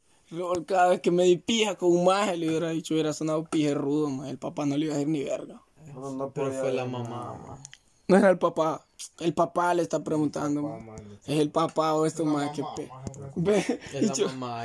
[0.67, 3.75] Cada vez que me di pija con un maje, le hubiera dicho, hubiera sonado pije
[3.75, 4.31] rudo, maje.
[4.31, 5.61] El papá no le iba a decir ni verga.
[5.95, 7.33] No, no Pero fue la mamá, nada.
[7.35, 7.63] ma.
[8.09, 8.83] No era el papá.
[9.21, 10.81] El papá le está preguntando.
[11.27, 12.91] Es el papá o esto, más que pe.
[13.37, 14.65] Ve, Es la mamá,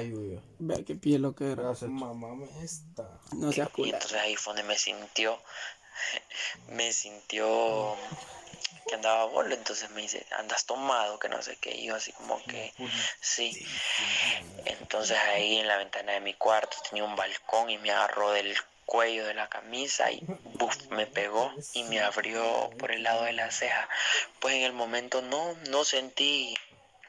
[0.60, 1.74] ve que pie lo que era.
[1.88, 3.20] Mamá me está.
[3.34, 3.98] No seas Y culero.
[3.98, 5.38] entonces ahí fue donde me sintió,
[6.70, 7.96] me sintió
[8.88, 12.12] que andaba bolo, entonces me dice, andas tomado, que no sé qué, y yo así
[12.14, 12.74] como que,
[13.22, 13.66] sí.
[14.66, 18.56] Entonces ahí en la ventana de mi cuarto tenía un balcón y me agarró del
[18.86, 20.24] cuello de la camisa y
[20.56, 23.88] buf, me pegó y me abrió por el lado de la ceja.
[24.40, 26.56] Pues en el momento no, no sentí,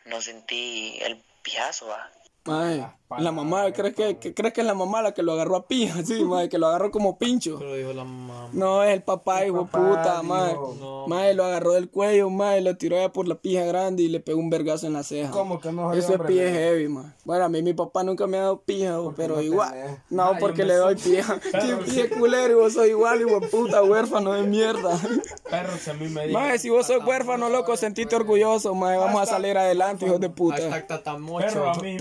[0.05, 2.11] no sentí el pijazo, ¿va?
[2.47, 2.87] Mae,
[3.19, 5.67] la mamá, ¿crees que, que- crees que es la mamá la que lo agarró a
[5.69, 6.05] pija?
[6.05, 7.57] Sí, mae, que lo agarró como pincho.
[7.59, 8.49] Pero dijo la mamá.
[8.53, 10.49] No, es el papá, hijo de papá, puta, mae.
[10.51, 10.77] dijo.
[10.81, 11.07] No.
[11.07, 14.21] Mae, lo agarró del cuello, mae, lo tiró allá por la pija grande y le
[14.21, 15.31] pegó un vergazo en la ceja.
[15.31, 16.33] ¿Cómo que no Eso es mae?
[16.35, 17.05] heavy, mae.
[17.25, 19.71] Bueno, a mí mi papá nunca me ha dado pija, pero no igual.
[19.73, 19.99] tenés?
[20.11, 21.39] No, porque le doy pija.
[21.53, 24.99] Qué pije culero y vos sos igual, hijo de puta, huérfano de mierda.
[25.51, 26.39] Perro, si a mí me dijo.
[26.39, 28.99] Mae, si vos sos huérfano, loco, sentite orgulloso, mae.
[28.99, 30.57] Vamos a salir adelante, hijos de puta.
[30.57, 31.47] Hashtag tatamocho.
[31.47, 31.97] Perro, a mí.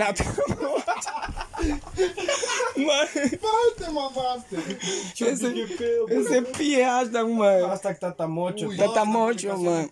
[2.76, 4.56] Ay, te mamaste.
[5.20, 5.66] ese,
[6.08, 7.62] ese pie hashtag, mae.
[7.62, 8.68] Hashtag tatamocho.
[8.68, 9.90] Uy, tatamocho, man.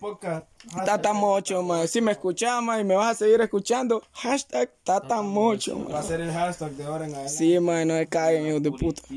[0.84, 1.88] Tatamocho, man.
[1.88, 6.04] Si me escuchas, man, y me vas a seguir escuchando, hashtag tatamocho, Va a man.
[6.04, 7.36] ser el hashtag de ahora en adelante.
[7.36, 9.02] Sí, man, no me caguen, hijos de puta.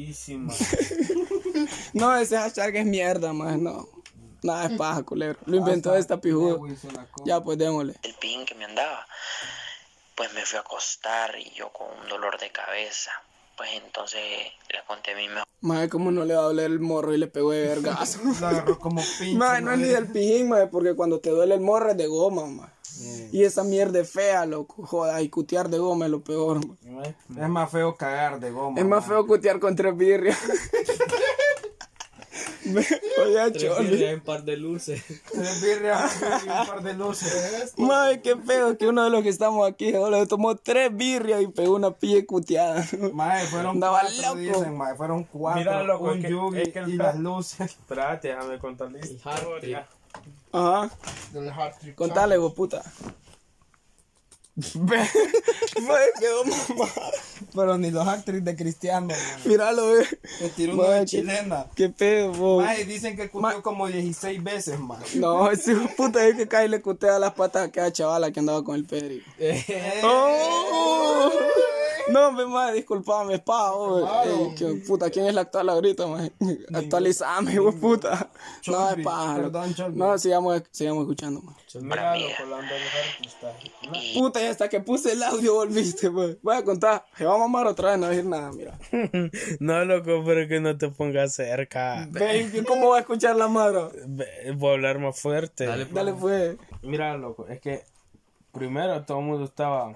[1.93, 3.87] No, ese hashtag es mierda, man, no.
[4.43, 5.39] Nada es paja, culero.
[5.45, 6.57] Lo inventó esta pijuda.
[7.25, 7.95] Ya, pues démosle.
[8.03, 9.05] el pin que me andaba,
[10.15, 13.11] pues me fui a acostar y yo con un dolor de cabeza.
[13.57, 14.21] Pues entonces
[14.69, 17.17] le conté a mi mejor Madre, ¿cómo no le va a doler el morro y
[17.17, 18.19] le pegó de vergazo?
[18.39, 19.35] Lo agarró como pinche.
[19.35, 22.05] Madre, no es ni del pijín, madre, porque cuando te duele el morro es de
[22.05, 22.71] goma, madre.
[23.31, 24.85] Y esa mierda es fea, loco.
[24.85, 27.15] Joda, y cutear de goma es lo peor, madre.
[27.29, 28.79] Es más feo cagar de goma.
[28.79, 29.09] Es más man.
[29.09, 30.37] feo cutear con tres birrias.
[32.65, 32.85] Ve,
[33.25, 33.89] Oye, Tres Choli.
[33.89, 35.03] birrias en par de luces.
[35.31, 37.73] Tres birrias y un par de luces.
[37.77, 41.41] Madre, qué feo que uno de los que estamos aquí solo le tomó tres birrias
[41.41, 42.85] y pegó una pie cuteada.
[43.13, 44.35] Mae, fueron Andaba cuatro, loco.
[44.39, 45.59] dicen, mae, fueron cuatro.
[45.59, 47.61] Mira, loco, un es que- yugi es que el y las luces.
[47.71, 49.87] Espérate, déjame contarle la El hard historia.
[50.51, 50.89] Ajá.
[51.33, 51.95] Del.
[51.95, 52.81] Contale, vos puta.
[56.19, 56.89] Quedó mamá.
[57.53, 59.17] Pero ni los actrices de Cristiano, mae.
[59.45, 60.07] Míralo, ve.
[60.41, 61.65] Me tiró uno Mae, de chilena.
[61.75, 62.63] Qué pedo, vos.
[62.63, 64.99] Mae, dicen que cuteó como 16 veces, mae.
[65.15, 68.39] No, ese puta es que cae y le cutea las patas a aquella chavala que
[68.39, 69.23] andaba con el Pedri.
[70.03, 71.31] Oh,
[72.09, 76.31] no, me madre, disculpame, pa, oh, eh, que- puta, ¿quién es la actual ahorita, man?
[76.73, 78.29] Actualizame, hijo de puta.
[78.67, 79.37] No, es paja.
[79.93, 81.55] No, sigamos, sigamos escuchando, man.
[81.81, 82.29] Mira, amiga.
[82.29, 83.55] loco, hablando de los artistas.
[84.13, 86.37] Puta, y hasta que puse el audio volviste, man.
[86.41, 88.77] Voy a contar, se va a mamar otra vez, no decir nada, mira.
[89.59, 92.07] No, loco, pero que no te pongas cerca.
[92.11, 93.89] Ven, ¿cómo va a escuchar la madre?
[94.07, 95.65] Ve, Voy a hablar más fuerte.
[95.65, 96.57] Dale, Dale, pues.
[96.81, 97.83] Mira, loco, es que
[98.51, 99.93] primero todo el mundo estaba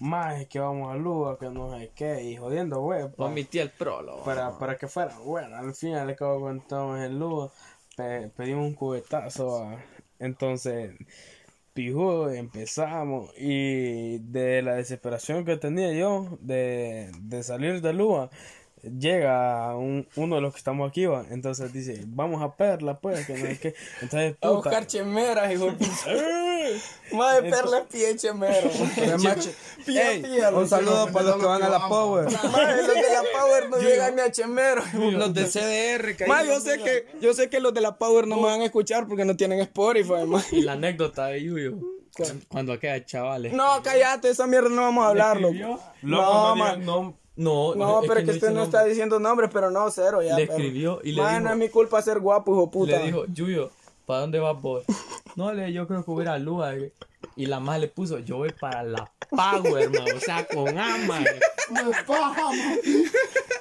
[0.00, 3.08] más que vamos a Luga, que no sé qué, y jodiendo, güey.
[3.10, 4.22] pa- Omití el prólogo.
[4.24, 5.56] para, para que fuera bueno.
[5.56, 7.50] Al final le acabo estábamos en Luga,
[7.96, 9.62] pe- pedimos un cubetazo.
[9.64, 9.76] ah.
[10.18, 10.94] Entonces,
[11.74, 13.30] pijudo, empezamos.
[13.38, 18.30] Y de la desesperación que tenía yo de, de salir de Luga,
[18.82, 21.24] llega un- uno de los que estamos aquí, va.
[21.30, 23.74] Entonces dice, vamos a perla, pues, que no sé qué.
[24.02, 25.92] Entonces, A buscar chemeras, hijo de puta.
[27.12, 28.68] Madre, perla es pie chemero.
[29.86, 32.24] Ey, pía, un saludo para los que van a la Power.
[32.52, 34.82] Madre, los de la Power no llegan ni a chemero.
[34.94, 37.96] Los de CDR, que ahí Ma, yo sé que, yo sé que los de la
[37.96, 40.12] Power no me van a escuchar porque no tienen Spotify.
[40.52, 41.78] Y la anécdota de Yuyo.
[42.48, 43.52] Cuando aquella chavales.
[43.52, 45.52] No, cállate, esa mierda no vamos a hablarlo.
[45.52, 46.74] Loco, No, no, ma.
[46.74, 48.64] digas no, No, No, pero es que no usted no nombre.
[48.78, 50.36] está diciendo nombres, pero no, cero ya.
[50.36, 52.98] Le pero- escribió y le dijo- no es mi culpa ser guapo, hijo puta.
[52.98, 53.70] Le dijo, Yuyo,
[54.06, 54.84] ¿para dónde vas vos?
[55.36, 56.74] No, le yo creo que voy a ir a Lua.
[57.36, 60.16] Y la más le puso, yo voy para la Power, hermano.
[60.16, 61.20] O sea, con ama.
[61.20, 62.78] Me paja, man.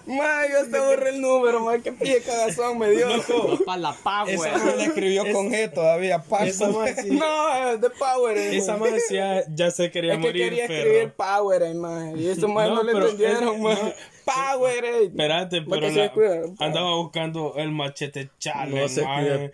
[0.08, 3.08] Ma, yo hasta borré el número, ma, qué pie cagazón me dio.
[3.28, 4.30] Voy para la Power.
[4.34, 8.74] Esa no le escribió con G todavía, más sí- No, es de Power, eh, esa
[8.74, 8.80] ma.
[8.86, 10.80] más decía, ya se quería Es que morir, quería pero...
[10.80, 12.12] escribir Power, eh, ma.
[12.16, 13.74] Y eso más no, No, le entendieron, es- ma.
[13.74, 13.94] no.
[14.36, 15.04] Power, eh.
[15.06, 16.42] Espérate, pero la- cuida.
[16.60, 19.02] andaba buscando el machete chale, No se.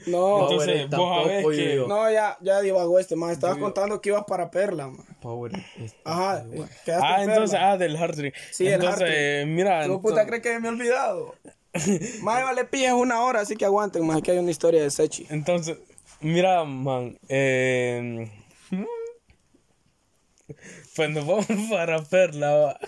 [0.08, 0.42] No.
[0.50, 1.76] Entonces, Power vos sabés que...
[1.76, 1.88] yo.
[1.88, 3.32] No, ya, ya divagó este, ma.
[3.32, 5.04] Estabas contando que ibas para Perla, ma.
[5.22, 5.52] Power.
[5.78, 6.44] este, Ajá,
[6.86, 7.72] quedaste Ah, en entonces, Perla.
[7.72, 8.32] ah, del hard.
[8.52, 9.12] Sí, el entonces, trick.
[9.14, 9.86] eh, mira...
[9.86, 11.36] ¿Tu puta crees que me he olvidado?
[12.22, 14.92] Más vale pilla es una hora, así que aguanten, más que hay una historia de
[14.92, 15.26] Sechi.
[15.30, 15.78] Entonces,
[16.22, 18.32] mira, man, eh...
[20.96, 22.80] Cuando vamos para Perla, va,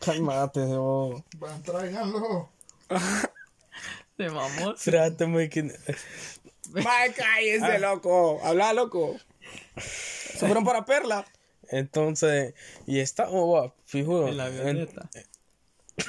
[0.00, 1.22] Cálmate, oh.
[1.38, 2.50] Van, tráiganlo.
[4.16, 4.76] Se mamó.
[4.76, 5.62] Mae, que...
[6.70, 8.40] Mae, cállese, loco.
[8.44, 9.16] Habla, loco.
[9.76, 11.24] Se fueron para Perla.
[11.68, 12.54] Entonces,
[12.86, 14.28] y estamos, va, fijo.
[14.28, 15.08] En la en- avioneta.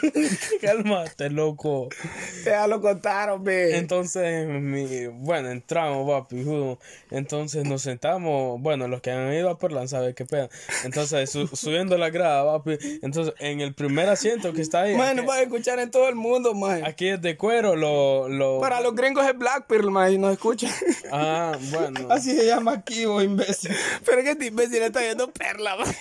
[0.61, 1.89] Cálmate, loco.
[2.45, 3.77] Ya lo contaron, ve.
[3.77, 6.79] Entonces, mi, bueno, entramos, pijudo.
[7.11, 10.49] Entonces nos sentamos, bueno, los que han ido a Perlan saben qué pedo.
[10.83, 14.95] Entonces, su- subiendo la grada, va, pi- entonces, en el primer asiento que está ahí,
[14.95, 16.83] Mae, nos aquí, van a escuchar en todo el mundo, mae.
[16.85, 20.33] aquí es de cuero, lo, lo, Para los gringos es Black Pearl, mae, y nos
[20.33, 20.71] escuchan.
[21.11, 23.71] ah, bueno, Así se llama aquí, vos imbécil.
[24.05, 25.95] Pero es que este imbécil está viendo Perla, mae.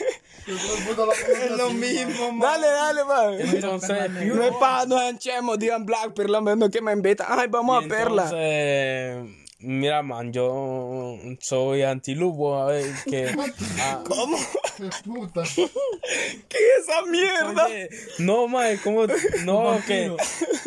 [0.47, 2.61] Es lo mismo, mae.
[2.61, 6.81] Dale, dale, entonces, pijudo, No es pa, no enchemos, digan Black Pearl, hombre, no que
[6.81, 7.27] me invitan.
[7.31, 8.23] Ay, vamos y a Perla.
[8.25, 13.35] entonces, mira, man, yo soy antilupo, a ver, que,
[13.81, 14.37] ah, ¿Cómo?
[14.77, 15.43] ¡Qué puta!
[15.55, 17.67] ¿Qué es esa mierda?
[17.67, 19.07] oye, no, mae, ¿cómo?
[19.45, 20.15] No, que,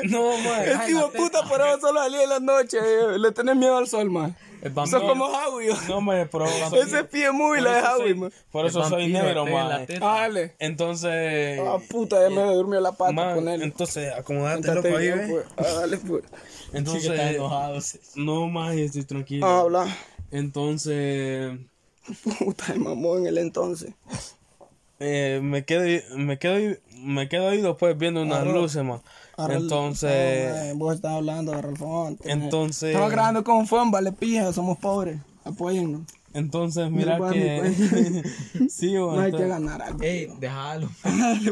[0.04, 2.78] no, mae, Este hijo puta por eso solo salía en la noche.
[2.80, 4.36] eh, Le tenés miedo al sol, man.
[4.66, 5.08] El Sos vampiro.
[5.08, 5.70] como Howie.
[5.88, 6.46] no, mae, pero...
[6.46, 8.34] Ese pie muy la de eso Howie, man.
[8.52, 9.86] por eso El soy negro, man.
[9.86, 10.06] teta.
[10.06, 10.56] Dale.
[10.60, 13.62] Entonces, Ah, puta, ya me durmió la pata man, con él.
[13.62, 15.46] entonces, acomodate loco ahí, pues.
[15.58, 16.24] Ah, dale, pues.
[16.74, 17.80] Entonces, enojado.
[17.80, 18.00] sí.
[18.16, 19.46] no, más estoy tranquilo.
[19.46, 19.88] Ah, habla.
[20.32, 21.54] Entonces,
[22.40, 23.94] Puta, de mamón en el entonces.
[25.00, 25.84] eh, me quedo,
[26.18, 29.02] me quedo, me quedo ahí después viendo unas luces, man.
[29.38, 32.32] Arre- Entonces, No, man, vos estás hablando de Ralfonte.
[32.32, 35.20] entonces, Estamos grabando con Fon, vale pija, somos pobres.
[35.44, 36.02] Apóyennos.
[36.34, 38.24] entonces, mira que,
[38.70, 40.02] sí, No bueno, hay que ganar algo.
[40.02, 40.90] Ey, déjalo.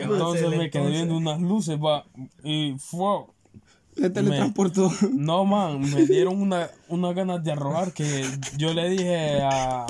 [0.01, 2.05] entonces me quedé viendo unas luces, va,
[2.43, 3.25] y fue,
[3.95, 4.91] Se teletransportó.
[5.11, 8.25] No, man, me dieron una, una ganas de arrojar que
[8.57, 9.85] yo le dije a,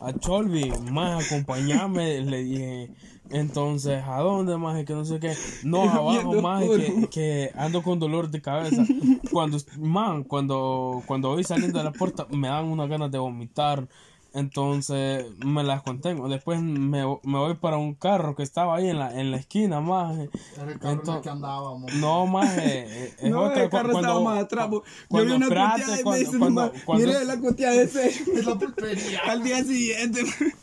[0.00, 2.90] a Cholby, más acompañame, le dije,
[3.30, 4.84] entonces, ¿a dónde, más?
[4.84, 5.34] Que no sé qué.
[5.64, 8.84] No, abajo, más, que, que ando con dolor de cabeza.
[9.30, 13.88] Cuando, man, cuando, cuando voy saliendo de la puerta, me dan unas ganas de vomitar.
[14.34, 16.28] Entonces me las contengo.
[16.28, 19.80] Después me, me voy para un carro que estaba ahí en la, en la esquina,
[19.80, 20.16] más.
[20.16, 21.94] Era el carro en el que andábamos.
[21.94, 24.68] No, más, eh, es No, otra el carro cuando- estaba más atrás.
[24.70, 28.08] Yo cuando- vi una cuando- dice, cuando- cuando- mire la cuteada de ese.
[28.38, 29.20] Es la pulpería.
[29.26, 30.20] Al día siguiente,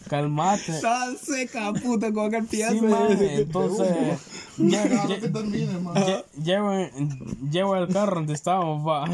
[0.09, 0.71] Calmate.
[0.75, 2.75] estaba seca, puta, con aquel piazo.
[2.75, 2.85] Sí,
[3.19, 3.87] entonces,
[4.57, 5.95] lle- Claro que lle- termine, man.
[5.95, 6.71] lle- llevo,
[7.51, 9.05] llevo el carro donde estábamos, va.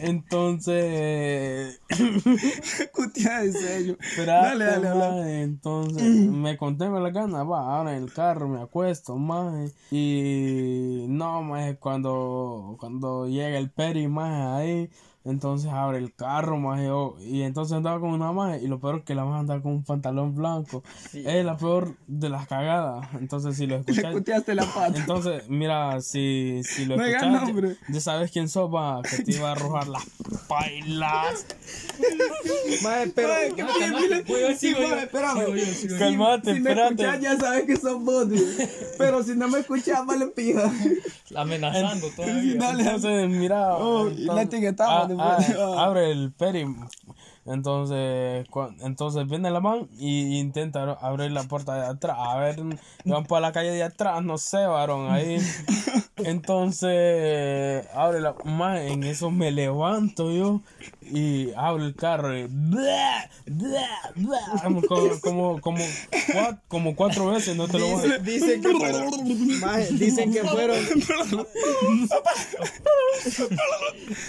[0.00, 1.80] Entonces,
[2.92, 3.96] cuteada de sello.
[4.24, 9.16] Dale, dale, maje, entonces, me contengo la gana, va, ahora en el carro me acuesto,
[9.16, 14.90] más y no, más cuando, cuando llega el peri, más ahí,
[15.26, 16.80] entonces abre el carro, más
[17.20, 19.72] y entonces andaba con una maje, y lo peor es que la maje andaba con
[19.72, 24.54] un pantalón blanco, es la peor de las cagadas, entonces si lo Le escuchas, cuteaste
[24.54, 24.96] la pata.
[24.98, 29.48] entonces, mira, si, si lo No escuchas, ya sabes quién sos, va, que te iba
[29.48, 30.04] a arrojar las
[30.48, 31.46] bailas.
[32.82, 33.32] Madre, pero.
[33.32, 34.94] Ay, calmate, voy yo, sigo yo.
[34.96, 35.38] espérame.
[35.38, 35.98] Sigo yo, sigo yo.
[35.98, 37.02] Calmate, si espérate.
[37.02, 38.42] escuchas, ya sabes que sos vos, tío.
[38.98, 40.70] Pero si no me escuchas, vale pija.
[41.34, 42.54] Amenazando todavía.
[42.56, 43.76] Dale, Entonces, mira.
[43.76, 46.66] Oh, y la etiquetamos ah, ah, abre el peri.
[47.46, 48.46] Entonces,
[48.80, 52.16] entonces viene la man y intenta abr- abrir la puerta de atrás.
[52.18, 52.56] A ver,
[53.04, 55.38] van para la calle de atrás, no sé, varón, ahí.
[56.18, 60.62] Entonces, abre la man, en eso me levanto yo
[61.02, 64.80] y abro el carro y bla, bla, bla, como,
[65.20, 65.78] como, como,
[66.32, 69.60] cua- como cuatro veces, no te lo voy a Dicen que fueron.
[69.60, 70.76] Maje, dicen que fueron.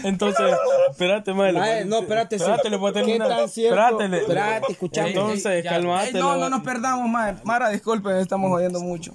[0.03, 0.45] Entonces,
[0.91, 1.86] espérate, madre.
[1.86, 2.43] No, espérate, sí.
[2.43, 3.38] Espérate, le voy a ¿Qué terminar.
[3.39, 3.76] tan cierto?
[3.82, 5.08] Espérate, le- Espérate, escuchame.
[5.10, 6.13] Entonces, calmate.
[6.13, 7.41] No, no nos perdamos, Mara.
[7.43, 9.12] Mara, disculpen, estamos jodiendo mucho.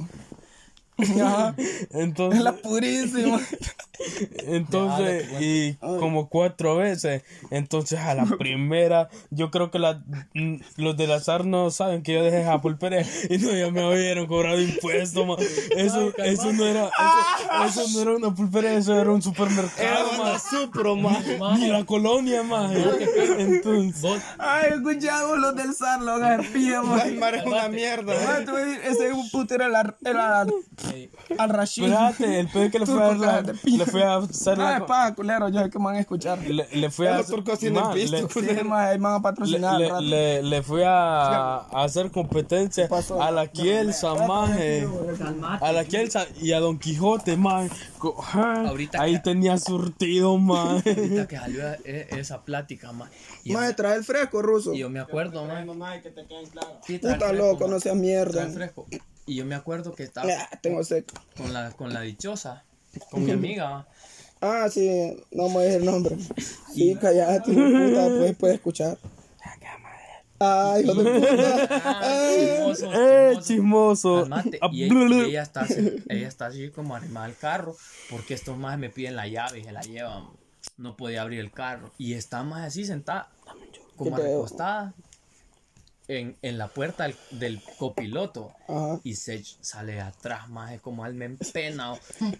[1.23, 1.55] Ajá.
[1.91, 3.41] Entonces, Es la purísima.
[4.47, 7.23] entonces y como cuatro veces.
[7.51, 10.03] Entonces, a la primera, yo creo que la,
[10.35, 13.83] mm, los del azar no saben que yo dejé a Pérez y no, ya me
[13.83, 15.37] habían cobrado impuestos, ma.
[15.77, 16.91] Eso, eso no era,
[17.67, 20.39] eso, eso no era una pulpería, eso era un supermercado, ma.
[20.39, 21.23] supro, man.
[21.59, 22.73] Ni la colonia, más.
[23.39, 27.19] Entonces, Ay, escuchamos los del SAR, lo van a dejar pija, man.
[27.19, 28.13] Mara es una mierda.
[28.41, 29.65] Decir, ese es un putero
[30.05, 30.47] era,
[31.39, 31.85] al Rashid.
[31.85, 35.15] espérate, el peor que le fue a dar le fue a hacer la, es paja,
[35.15, 36.39] culero, yo sé que me van a escuchar.
[36.39, 39.13] le, le fue a Los turcos tienen ma, pisto, le- Sí, man, ahí me van
[39.15, 39.79] a le, patrocinar.
[39.81, 40.01] le, rato.
[40.01, 43.23] le- le fui a, a hacer competencia pasó?
[43.23, 44.87] a la Kielsa, maje.
[45.61, 47.37] A la Kielsa y a Don Quijote,
[48.35, 50.91] Ahorita Ahí que- tenía surtido, maje.
[50.97, 53.11] Ahorita que salió e- esa plática, ma.
[53.45, 54.73] Y, yo, Maje, trae el fresco, ruso.
[54.75, 55.65] y yo me acuerdo, trae
[57.13, 58.43] Puta loco, no seas Trae mierda.
[58.45, 58.87] el fresco.
[59.27, 61.15] Y yo me acuerdo que estaba Ah, tengo seco.
[61.37, 62.65] con la, con la dichosa,
[63.11, 63.87] con mi amiga.
[64.45, 66.17] Ah, sí, no me decir el nombre.
[66.75, 68.99] Sí, callate, puta, pues puedes escuchar.
[70.41, 71.69] Ay, hijo de puta.
[71.85, 74.21] Ah, chismoso, Eh, chismoso.
[74.23, 74.59] Calmate.
[74.73, 74.95] Y, ella,
[75.27, 77.77] y ella está así, ella está así como arrimada al carro,
[78.11, 80.25] porque estos más me piden la llave y se la llevan.
[80.77, 81.93] No podía abrir el carro.
[81.97, 83.31] Y está más así sentada,
[83.97, 84.93] como recostada
[86.21, 88.53] en, en la puerta del, del copiloto.
[88.69, 89.01] Ajá.
[89.05, 91.95] Y se sale atrás, más como alma en pena,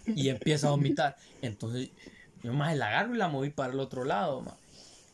[0.05, 1.15] y empieza a vomitar.
[1.41, 1.89] Entonces,
[2.43, 4.55] yo más la agarro y la moví para el otro lado, ma.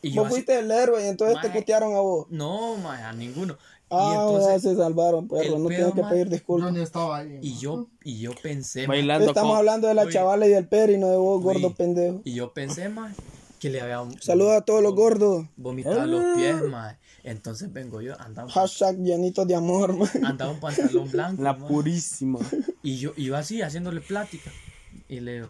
[0.01, 2.27] Y yo Vos así- fuiste el héroe y entonces te putearon a vos.
[2.29, 3.53] no, ma, a ninguno.
[3.53, 3.57] y
[3.91, 5.57] Ah, ya entonces, se salvaron, perro.
[5.59, 6.71] No tienes que pedir Yo disculpas.
[6.71, 7.39] ni estaba ahí.
[7.41, 10.13] y yo, y yo pensé, ma, Bailando Estamos con- hablando de la Oye.
[10.13, 11.59] chavala y del peri, no de vos, Oye.
[11.59, 12.21] gordo pendejo.
[12.23, 13.15] Y yo pensé, más
[13.59, 15.45] que le había Saludos a todos los gordos.
[15.57, 16.95] vomitado los pies, más
[17.29, 20.09] Entonces vengo yo, andaba un, Hashtag llenitos de amor, man.
[20.25, 21.43] andaba un pantalón blanco.
[21.43, 21.67] La ma.
[21.67, 22.39] purísima.
[22.81, 24.49] Y yo iba así, haciéndole plática.
[25.07, 25.49] Y le digo,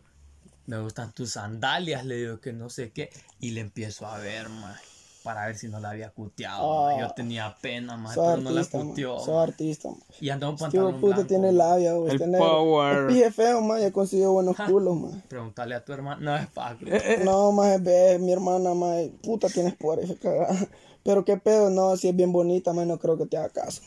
[0.65, 3.09] me gustan tus sandalias, le digo que no sé qué.
[3.39, 4.77] Y le empiezo a ver, más
[5.23, 6.87] para ver si no la había cuteado.
[6.89, 6.97] Ah.
[6.99, 8.87] Yo tenía pena, más Sos pero no la artista, man.
[8.89, 9.19] puteó.
[9.19, 9.43] Sos ma.
[9.43, 9.99] artista, man.
[10.19, 11.27] Y andaba un Este pantalón de puta blanco.
[11.27, 12.09] tiene labia, güey.
[12.09, 12.47] El Este negro.
[12.47, 12.97] power.
[13.09, 13.79] Es pije feo, man.
[13.79, 15.23] Ya consiguió buenos culos, man.
[15.29, 16.85] Preguntarle a tu hermano, no es Paco.
[17.23, 20.57] No, más ve, mi hermana, más puta tienes por ese cagada.
[21.03, 23.81] Pero qué pedo, no, si es bien bonita, man, no creo que te haga caso.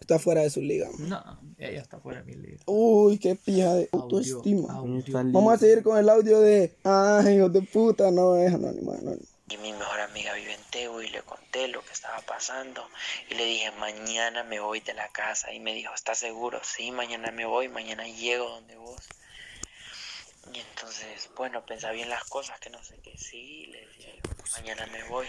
[0.00, 0.88] Está fuera de su liga.
[0.98, 1.08] man.
[1.08, 2.58] No, ella está fuera de mi liga.
[2.66, 4.72] Uy, qué pija de Audio, autoestima.
[4.72, 5.04] audio.
[5.12, 6.76] Vamos a seguir con el audio de.
[6.84, 9.22] Ay, hijo de puta, no es anónimo, anónimo.
[9.48, 12.82] Y mi mejor amiga vive en Tegu y le conté lo que estaba pasando.
[13.30, 15.52] Y le dije, mañana me voy de la casa.
[15.52, 16.58] Y me dijo, ¿estás seguro?
[16.64, 19.00] Sí, mañana me voy, mañana llego donde vos.
[20.52, 23.16] Y entonces, bueno, pensaba bien las cosas, que no sé qué.
[23.18, 25.26] Sí, le decía yo, mañana me voy.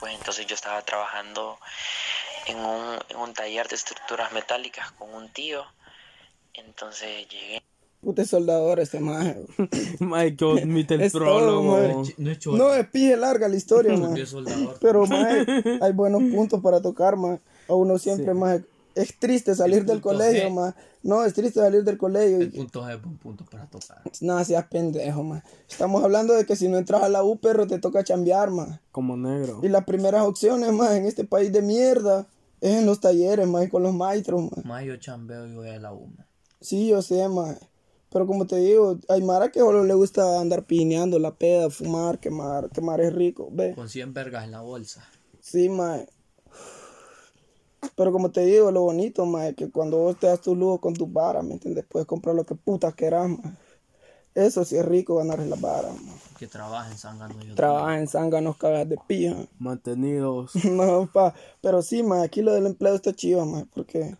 [0.00, 1.58] Pues entonces yo estaba trabajando
[2.46, 5.64] en un, en un taller de estructuras metálicas con un tío.
[6.54, 7.62] Entonces llegué.
[8.00, 9.36] Puta es soldador este maje.
[10.00, 11.78] Mae, que admite el Es todo, prólogo.
[12.18, 12.46] No es.
[12.46, 13.94] No, es pije larga la historia.
[14.14, 14.74] Yo.
[14.80, 15.44] Pero, maje,
[15.80, 17.40] hay buenos puntos para tocar, man.
[17.68, 18.64] A uno siempre, maje,
[18.96, 20.52] es triste salir El del colegio, G.
[20.52, 20.74] man.
[21.02, 22.38] No, es triste salir del colegio.
[22.38, 24.02] El punto G es buen punto para tocar.
[24.22, 25.42] Nada, seas pendejo, man.
[25.68, 28.80] Estamos hablando de que si no entras a la U, perro, te toca chambear, man.
[28.90, 29.60] Como negro.
[29.62, 32.26] Y las primeras opciones, man, en este país de mierda,
[32.60, 34.62] es en los talleres, man, con los maestros, man.
[34.64, 36.26] Más yo chambeo y voy a la UMA.
[36.60, 37.58] Sí, yo sé, man.
[38.10, 42.18] Pero como te digo, hay Mara que solo le gusta andar pineando la peda, fumar,
[42.18, 43.74] quemar, quemar es rico, ve.
[43.74, 45.04] Con 100 vergas en la bolsa.
[45.40, 46.08] Sí, mae.
[47.96, 50.94] Pero como te digo, lo bonito, mae, que cuando vos te das tu lujo con
[50.94, 51.84] tus varas, ¿me entiendes?
[51.88, 53.52] Puedes comprar lo que putas quieras, mae.
[54.34, 55.92] Eso sí es rico ganar las varas.
[56.38, 57.42] Que trabaja en Sangano.
[57.42, 59.34] Yo Trabaja en zánganos cagas de pija.
[59.58, 60.54] Mantenidos.
[60.66, 61.32] no, pa.
[61.62, 64.16] Pero sí, mae, aquí lo del empleo está chido, mae, porque...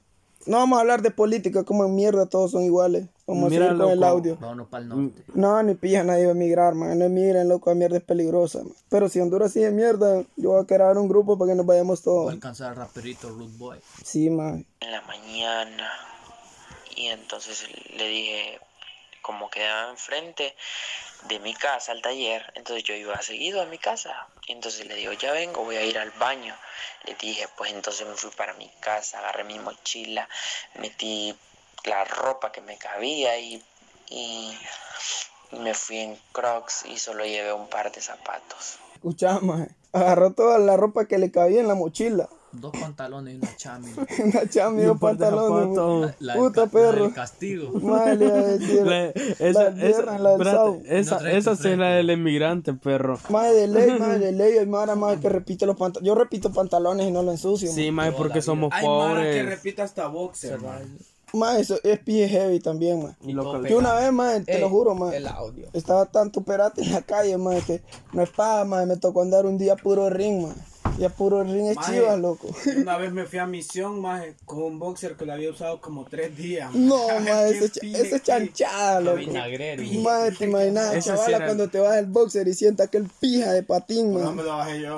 [0.47, 3.09] No vamos a hablar de política, como en mierda todos son iguales.
[3.27, 4.37] Vamos Mira, a seguir con el audio.
[4.37, 5.23] Vámonos para el norte.
[5.35, 6.97] No, ni pija, nadie va a emigrar, man.
[6.99, 8.73] No emigren, loco, la mierda es peligrosa, man.
[8.89, 12.03] Pero si Honduras sigue mierda, yo voy a crear un grupo para que nos vayamos
[12.05, 12.33] Voy a todos.
[12.33, 13.81] alcanzar al raperito Root Boy.
[14.05, 14.65] Sí, man.
[14.81, 15.91] en la mañana
[16.95, 18.59] y entonces le dije
[19.23, 20.55] como quedaba enfrente
[21.29, 24.95] de mi casa al taller entonces yo iba seguido a mi casa y entonces le
[24.95, 26.55] digo ya vengo voy a ir al baño
[27.05, 30.27] le dije pues entonces me fui para mi casa agarré mi mochila
[30.81, 31.35] metí
[31.87, 33.63] la ropa que me cabía y,
[34.11, 34.53] y
[35.63, 39.39] me fui en crocs y solo llevé un par de zapatos Escuchá.
[39.93, 42.29] Agarró toda la ropa que le cabía en la mochila.
[42.53, 43.93] Dos pantalones y una chami.
[44.25, 46.15] Una chama y un man.
[46.19, 47.03] La del Puta la perro.
[47.05, 47.71] del castigo.
[47.81, 48.59] Madre.
[48.85, 52.73] La- esa, la del esa, la del esa, No esa sí es la del emigrante,
[52.73, 53.19] perro.
[53.29, 54.59] Madre de ley, madre de ley.
[54.59, 56.07] Hay mara, madre, que repite los pantalones.
[56.09, 57.71] Yo repito pantalones y no lo ensucio.
[57.71, 58.09] Sí, man.
[58.09, 59.47] mae, porque somos Hay Mara que pobres.
[59.47, 60.99] repite hasta boxer, man.
[61.33, 63.01] Madre, eso es pie heavy también,
[63.35, 65.17] local- Yo una vez, madre, te lo Ey, juro, madre.
[65.19, 65.67] El audio.
[65.73, 68.87] Estaba tanto perate en la calle, madre, que no es paga, madre.
[68.87, 70.61] Me tocó andar un día puro ring, madre.
[70.99, 72.49] Y a puro ring es Maje, chivas, loco.
[72.77, 76.05] Una vez me fui a misión, maje, con un boxer que lo había usado como
[76.05, 76.75] tres días.
[76.75, 77.21] No, maje.
[77.31, 79.17] madre, Qué ese, qué- chanchada, loco.
[79.19, 79.83] Vinagrero.
[80.03, 83.63] Madre, te imaginas, chavala, era- cuando te vas el boxer y sientas aquel pija de
[83.63, 84.47] patín, No me man.
[84.47, 84.97] lo bajé yo.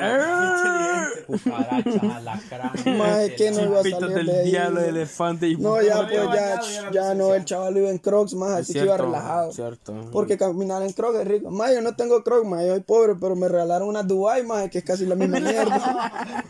[2.15, 2.99] Alacrán.
[2.99, 4.51] Madre, que no iba a salir del de ahí.
[4.51, 7.99] diablo, elefante y No, ya, pues, ya, ch- ya ya no, el chaval iba en
[7.99, 9.53] crocs, más, así que iba relajado.
[9.53, 9.95] Cierto.
[10.13, 11.51] Porque caminar en crocs es rico.
[11.51, 14.71] Más, yo no tengo crocs, más, yo soy pobre, pero me regalaron unas Dubai, más,
[14.71, 15.78] que es casi la misma mierda.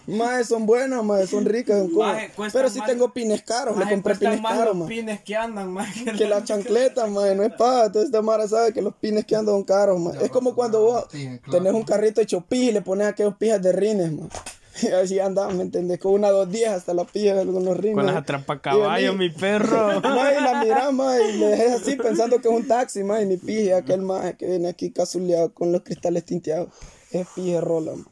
[0.07, 1.97] Más, son buenas, más, son ricas, son.
[1.97, 4.89] Maje, Pero sí más- tengo pines caros, le compré pines más caros, los más.
[4.89, 6.05] pines que andan, maje.
[6.17, 7.93] Que la chancleta, no es paga.
[7.93, 10.15] Toda esta mara sabe que los pines que andan son caros, man.
[10.21, 11.59] Es como cuando vos Sí, claro.
[11.59, 14.29] tenés un carrito hecho pija y le pones aquellos pijas de rines, man.
[14.81, 15.99] Y así andaba, ¿me entendés?
[15.99, 17.97] Con una dos días hasta la pilla de algunos ritmos.
[17.97, 20.01] Con las atrapacaballos, mi perro.
[20.03, 23.21] Ma, y la mira, ma, y le dejé así pensando que es un taxi, ma,
[23.21, 26.69] y mi pije, aquel maje que viene aquí casuleado con los cristales tinteados.
[27.11, 28.05] Es pije rola, ma.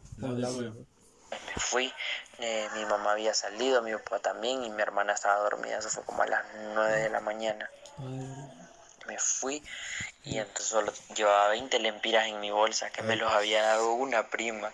[1.56, 1.92] Fui.
[2.38, 5.78] eh, mi mamá había salido, mi papá también, y mi hermana estaba dormida.
[5.78, 6.44] Eso fue como a las
[6.74, 7.70] 9 de la mañana.
[9.06, 9.62] Me fui
[10.24, 14.28] y entonces solo llevaba 20 lempiras en mi bolsa que me los había dado una
[14.28, 14.72] prima.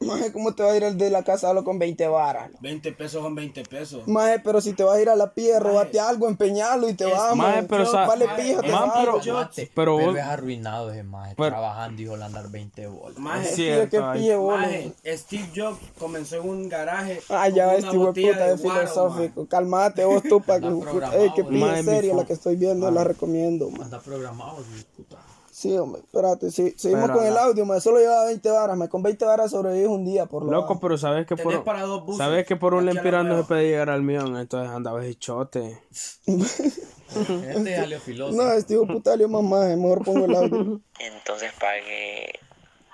[0.00, 2.50] Maje, ¿cómo te va a ir el de la casa solo con 20 varas?
[2.60, 4.06] 20 pesos son 20 pesos.
[4.06, 7.04] Maje, pero si te vas a ir a la pija, robate algo, empeñalo y te
[7.04, 11.02] vas, Maje, pero sa- Vale pija, te Man, pero- Mate, pero vos- es arruinado ese
[11.02, 13.18] maje, Pero- trabajando y solo andar 20 bolas.
[13.18, 14.56] Maje, Pije, Cierto, bola.
[14.58, 17.20] maje, Steve Jobs comenzó en un garaje.
[17.28, 19.46] Ah, ya ves, de botella puta de filosófico.
[19.48, 20.66] Calmate vos, tú, para que...
[20.68, 23.82] Ey, Maje, mi seria la que estoy viendo, la recomiendo, man.
[23.82, 25.16] Anda programado, mi puta.
[25.58, 27.80] Sí, hombre, espérate, sí, seguimos Pero con el audio, man.
[27.80, 30.80] Solo llevaba 20 varas, me con 20 varas sobrevives un día, por lo Loco, bajo.
[30.80, 32.18] pero sabes que por, para dos buses.
[32.18, 33.42] sabes que por un Aquí a la lempirán no hueva.
[33.42, 35.82] se puede llegar al millón, entonces andabas hechote.
[36.28, 38.36] Este es Filoso.
[38.36, 40.80] No, este hijo puta le más maje, mejor pongo el audio.
[41.00, 42.38] Entonces pagué,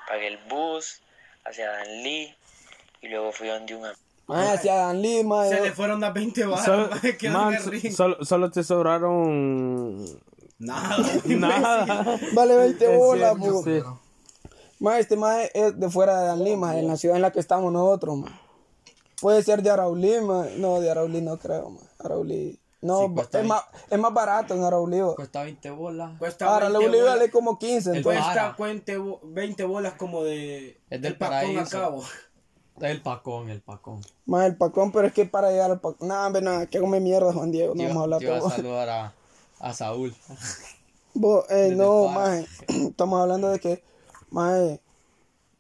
[0.08, 1.02] pagué el bus
[1.44, 2.34] hacia Danlí
[3.02, 4.00] y luego fui donde un amigo.
[4.26, 6.88] Maje, hacia Dan Lima, Se yo- le fueron las 20 balas, Solo,
[7.30, 7.58] man,
[7.92, 10.02] solo, solo te sobraron
[10.64, 10.96] Nada.
[11.26, 12.18] nada.
[12.34, 13.80] vale 20 Es bolas, sí.
[14.80, 17.40] Maje, este maje es de fuera de Dan Lima, en la ciudad en la que
[17.40, 18.40] estamos nosotros, man.
[19.20, 20.48] Puede ser de Araulí, man.
[20.60, 21.82] No, de Araulí no creo, man.
[21.98, 22.58] Araulí.
[22.82, 22.98] No,
[23.30, 24.98] Sí, es, más, es más barato en Araulí.
[25.16, 26.18] Cuesta 20 bolas.
[26.18, 27.14] Cuesta Araulí 20 bolas.
[27.16, 28.22] vale como 15, El entonces.
[28.22, 28.56] Cuesta Para.
[28.56, 30.78] cuente bo- 20 bolas como de...
[30.90, 31.70] Es del el pacón a paraíso.
[31.80, 32.02] cabo.
[32.80, 34.00] El pacón, el pacón.
[34.26, 36.08] Más el pacón, pero es que para llegar al pacón.
[36.08, 37.74] Nah, hombre, nada, que come mierda, Juan Diego.
[37.74, 38.50] No vamos a hablar iba a todo.
[38.50, 39.14] saludar a,
[39.60, 40.14] a Saúl.
[41.14, 42.46] Vos, eh, no, maje.
[42.68, 43.82] Estamos hablando de que,
[44.30, 44.80] maje,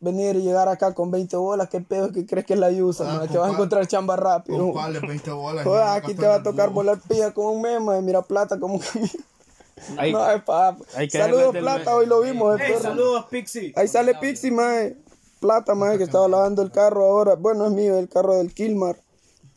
[0.00, 3.22] venir y llegar acá con 20 bolas, ¿qué pedo que crees que es la yusa,
[3.22, 4.58] Ah, Te vas a encontrar chamba rápido.
[4.58, 5.64] ¿Con cuáles 20 bolas?
[5.64, 8.02] Joder, aquí te va a tocar volar pilla con un mes, maje.
[8.02, 9.10] Mira plata como camina.
[9.98, 10.76] Hay- No, es pa.
[10.94, 11.88] hay que Saludos, plata, mes.
[11.88, 12.82] hoy lo vimos, el Hey, perro.
[12.82, 13.72] saludos, Pixie.
[13.76, 14.96] Ahí sale Pixie, maje.
[15.40, 17.34] Plata, maje, que estaba lavando el carro ahora.
[17.34, 18.96] Bueno, es mío, el carro del Kilmar.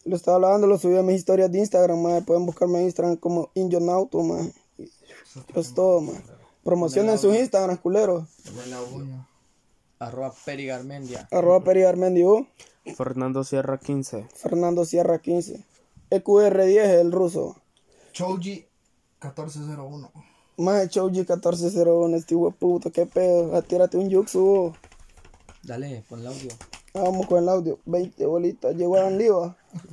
[0.08, 2.22] Lo estaba lavando, lo subí a mis historias de Instagram, maje.
[2.22, 4.54] Pueden buscarme en Instagram como Injonauto, maje.
[4.78, 6.24] Eso es todo, maje.
[6.64, 8.24] Promocionen sus Instagram, culeros.
[10.00, 11.28] Arroba Peri Garmendia.
[11.32, 12.48] Arroba Peri Armendio,
[12.96, 14.28] Fernando Sierra 15.
[14.34, 15.64] Fernando Sierra 15.
[16.12, 17.58] EQR10, el ruso.
[18.14, 18.66] Choji
[19.22, 20.10] 1401.
[20.60, 23.56] Maje, Chouji 1401, este hijo de puta, qué pedo.
[23.56, 24.78] Ah, Tírate un yuxu, vos.
[25.64, 26.50] Dale, pon el audio.
[26.94, 27.78] Ah, Vamos con el audio.
[27.86, 28.76] 20 bolitas.
[28.76, 29.18] Llegó a Dan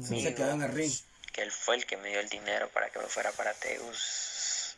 [0.09, 0.23] Liva.
[0.31, 0.93] Se quedó en el ring.
[1.33, 4.77] que él fue el que me dio el dinero para que me fuera para Tegus.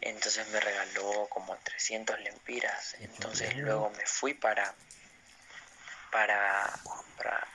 [0.00, 2.96] Entonces me regaló como 300 lempiras.
[3.00, 4.74] Entonces luego me fui para
[6.10, 6.78] para
[7.16, 7.48] para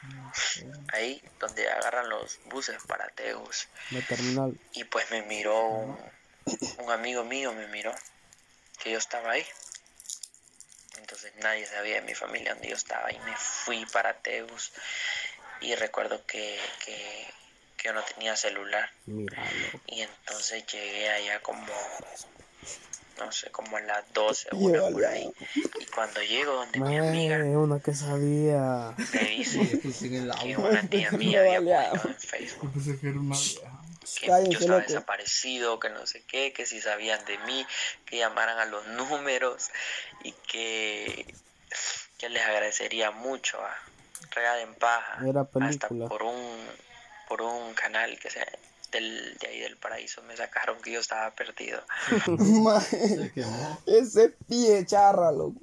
[0.94, 3.68] ahí donde agarran los buses para Tegus.
[3.92, 4.60] La terminal.
[4.74, 6.12] Y pues me miró un,
[6.80, 7.94] un amigo mío, me miró
[8.82, 9.46] que yo estaba ahí.
[10.98, 14.72] Entonces nadie sabía de mi familia donde yo estaba y me fui para Teus.
[15.62, 17.28] Y recuerdo que, que,
[17.78, 18.90] que yo no tenía celular.
[19.06, 19.50] Míralo.
[19.88, 21.66] Y entonces llegué allá como,
[23.18, 25.32] no sé, como a las 12 o Y una yo por ahí.
[25.80, 28.94] Y cuando llego donde mi amiga, una que sabía.
[29.14, 32.94] me dice que una tía mía había puesto en Facebook Yo
[34.20, 34.88] que yo estaba loco.
[34.88, 37.66] desaparecido, que no sé qué, que si sabían de mí,
[38.06, 39.70] que llamaran a los números
[40.24, 41.34] y que,
[42.18, 43.76] que les agradecería mucho a
[44.32, 46.68] Regalen Paja, Era hasta por un
[47.28, 48.46] por un canal que se
[48.92, 51.80] del, de ahí del paraíso me sacaron que yo estaba perdido.
[52.28, 53.32] Maje,
[53.86, 55.62] ese pie charra, loco.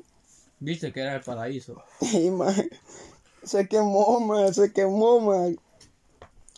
[0.59, 1.85] Viste que era el paraíso.
[2.01, 2.71] Y, maje,
[3.43, 5.59] se quemó, man, se quemó, man.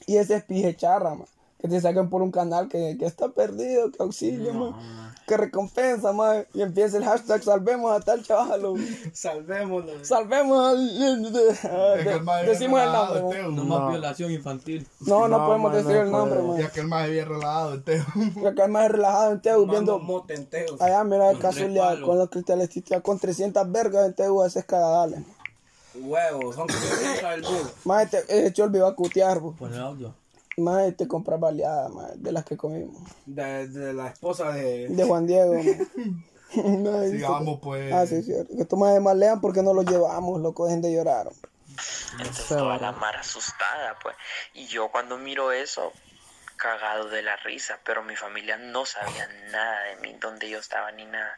[0.07, 1.27] Y ese es pije charra, man.
[1.61, 4.75] Que te saquen por un canal que, que está perdido, que auxilio, man.
[5.27, 6.47] Que recompensa, man.
[6.55, 8.63] Y empieza el hashtag salvemos a tal chaval.
[8.63, 8.79] loco.
[9.13, 10.05] Salvémoslo.
[10.05, 11.33] Salvemos al...
[12.03, 13.31] Que el Decimos el nombre, man.
[13.31, 13.51] Teo.
[13.51, 14.87] No más violación infantil.
[15.01, 16.55] No, no, No, podemos man, decir no el nombre, puedo.
[16.55, 16.67] Y man.
[16.71, 18.05] aquel más había relajado en Teo.
[18.49, 20.01] Acá el más relajado en Tegu viendo...
[20.79, 22.71] Allá, mira, el casualidad con los cristales
[23.03, 25.23] con 300 vergas en Tegu, ese es cagadales.
[25.95, 27.71] Huevos, son como el burro.
[27.85, 29.41] Más este, ese Cholby va a cutear.
[29.41, 30.15] Pon el audio.
[30.59, 33.03] Más te compras baleadas, más de las que comimos.
[33.27, 34.89] De, de la esposa de.
[34.89, 35.55] De Juan Diego.
[36.57, 37.93] No, Sigamos, pues.
[37.93, 38.55] Ah, sí, cierto.
[38.57, 41.29] Que estos más malean porque no los llevamos, loco, dejen de llorar.
[41.29, 41.51] hombre.
[42.19, 44.17] Entonces toda la mar asustada, pues.
[44.55, 45.93] Y yo cuando miro eso,
[46.57, 50.91] cagado de la risa, pero mi familia no sabía nada de mí, dónde yo estaba
[50.93, 51.35] ni nada.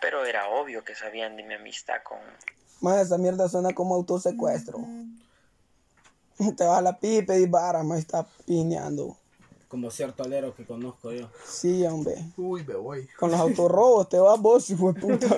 [0.00, 2.18] Pero era obvio que sabían de mi amistad con,
[2.80, 4.78] Más esa mierda suena como autosecuestro.
[6.56, 9.16] Te vas a la pipa y pedís vara, ma, está pineando.
[9.68, 11.28] Como cierto alero que conozco yo.
[11.44, 12.16] Sí, hombre.
[12.36, 13.08] Uy, me voy.
[13.18, 15.28] Con los autorrobos te vas vos, hijo de puta.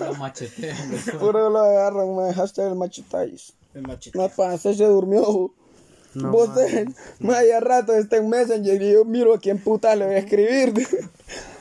[0.00, 0.90] La machetean.
[0.90, 1.18] loco.
[1.18, 3.52] Puro lo agarran, ma, hashtag el machetais.
[3.72, 4.18] El machete.
[4.18, 5.22] No, pa, se se durmió.
[6.14, 6.86] Vos, eh,
[7.18, 10.18] ma, ya rato está en Messenger y yo miro a quién puta le voy a
[10.18, 10.74] escribir.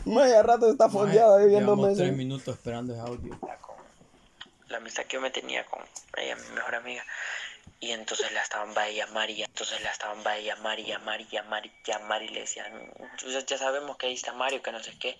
[0.05, 2.17] Ya rato está fondeado ahí viendo Llevamos tres Messenger.
[2.17, 3.39] minutos esperando ese audio.
[4.67, 5.79] la amistad que yo me tenía con
[6.17, 7.03] ella, mi mejor amiga.
[7.83, 10.85] Y entonces la estaban va a llamar y entonces la estaban va a llamar y
[10.85, 12.67] llamar y llamar y llamar y le decían,
[13.11, 15.17] "Entonces ya sabemos que ahí está Mario, que no sé qué.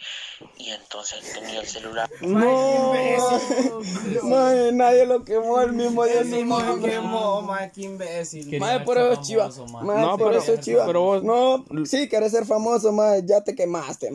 [0.58, 2.10] Y entonces tenía el celular.
[2.22, 2.94] No,
[4.24, 6.22] ma, nadie lo quemó el mismo día.
[6.22, 8.58] Ese mo quemó, ma, qué imbécil.
[8.60, 9.50] Mae, por eso chiva.
[9.50, 10.86] No, por pero- eso chiva.
[10.86, 14.10] pero vos- No, sí, querés ser famoso, mae, ya te quemaste.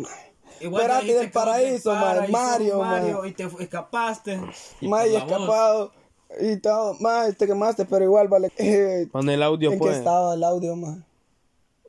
[0.61, 3.29] Igual Espérate del paraíso, mae, paraíso, Mario, Mario, mae.
[3.29, 4.41] y te escapaste.
[4.81, 5.93] Y la escapado.
[6.41, 8.53] Y todo, mae, te quemaste, pero igual vale.
[8.59, 9.97] Eh, Pon el audio, ¿En qué pues.
[9.99, 10.97] estaba el audio, mae?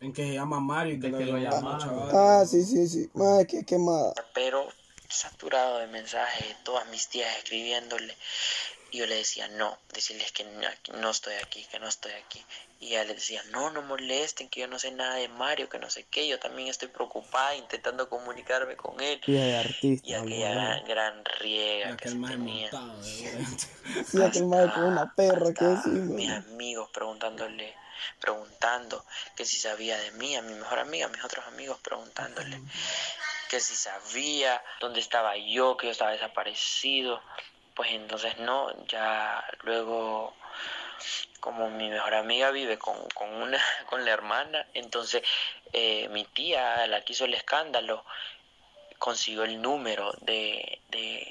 [0.01, 1.79] En que se llama Mario y que, De que lo llamaron.
[1.79, 2.09] chaval.
[2.13, 3.09] Ah, sí, sí, sí.
[3.13, 4.13] Mae, qué quemada.
[4.33, 4.65] pero
[5.09, 8.15] saturado de mensajes, de todas mis tías escribiéndole.
[8.91, 10.45] Y yo le decía, no, decirles que
[10.99, 12.41] no estoy aquí, que no estoy aquí.
[12.79, 15.79] Y ella le decía, no, no molesten, que yo no sé nada de Mario, que
[15.79, 19.19] no sé qué, yo también estoy preocupada intentando comunicarme con él.
[19.27, 20.07] De artista.
[20.07, 22.69] Y aquella gran, gran riega que Aquel se tenía.
[22.71, 27.75] montado, Sí, aquel mae con una perra que sí, mis amigos preguntándole,
[28.19, 29.05] preguntando
[29.35, 32.61] que si sabía de mí, a mi mejor amiga, a mis otros amigos preguntándole
[33.49, 37.19] que si sabía dónde estaba yo, que yo estaba desaparecido.
[37.75, 40.35] Pues entonces no, ya luego
[41.39, 45.23] como mi mejor amiga vive con, con una con la hermana, entonces
[45.73, 48.03] eh, mi tía, la que hizo el escándalo,
[48.97, 51.27] consiguió el número de, de,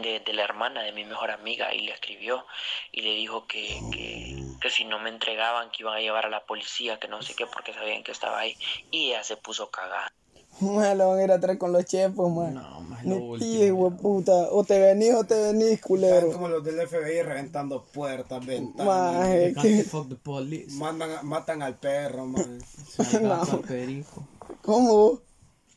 [0.00, 2.46] de, de la hermana de mi mejor amiga y le escribió
[2.92, 6.30] y le dijo que, que, que si no me entregaban que iban a llevar a
[6.30, 8.56] la policía, que no sé qué, porque sabían que estaba ahí.
[8.90, 10.12] Y ella se puso cagada.
[10.60, 12.50] Mae, lo van a ir a traer con los chefos, mae.
[12.52, 13.96] No, más lo último.
[13.96, 14.32] puta.
[14.50, 16.32] O te venís o te venís, Están culero.
[16.32, 18.86] como los del FBI reventando puertas, ventanas.
[18.86, 19.84] Mae, Can't ¿qué?
[19.84, 20.72] fuck the police.
[20.74, 22.58] Mandan a- matan al perro, man.
[23.22, 23.28] No.
[23.28, 24.24] gato, al perico.
[24.62, 25.20] ¿Cómo?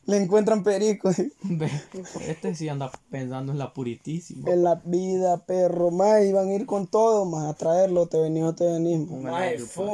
[0.04, 1.10] Le encuentran perico.
[2.26, 4.50] Este sí anda pensando en la puritísima.
[4.50, 8.42] En la vida, perro, más iban a ir con todo, más a traerlo, te venís
[8.42, 9.08] o te venís.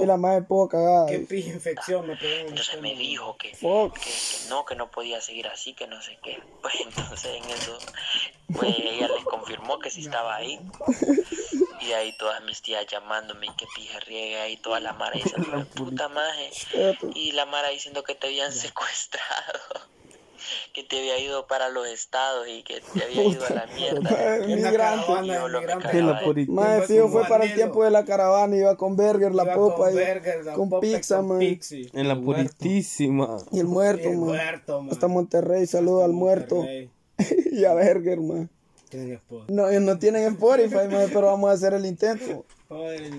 [0.00, 1.06] Y la más poco cagada.
[1.06, 3.94] Qué pija infección me pegó en el Entonces me dijo que, Fuck.
[3.94, 6.38] que, que no, que no podía seguir así, que no sé qué.
[6.62, 7.78] Pues entonces en eso,
[8.52, 10.58] pues ella les confirmó que sí estaba ahí.
[11.80, 15.64] Y ahí todas mis tías llamándome y que pije riega y toda la mara diciendo,
[15.76, 16.50] puta maje.
[17.14, 19.86] Y la mara diciendo que te habían secuestrado.
[20.74, 24.38] Que te había ido para los estados y que te había ido a la mierda.
[24.46, 26.00] Migrante.
[26.00, 26.52] lo.
[26.52, 29.76] Más con fue para el tiempo de la caravana, iba con Burger, la Iba popa
[29.76, 31.38] con y burger, la con popa y pizza, con man.
[31.38, 31.90] pixie.
[31.92, 33.38] En la puritísima.
[33.52, 34.26] Y el muerto, El man.
[34.28, 34.92] muerto, man.
[34.92, 36.64] Hasta Monterrey, saludo al muerto.
[37.50, 38.48] Y a Burger, man.
[39.48, 42.44] No, ellos no tienen Spotify, man, pero vamos a hacer el intento.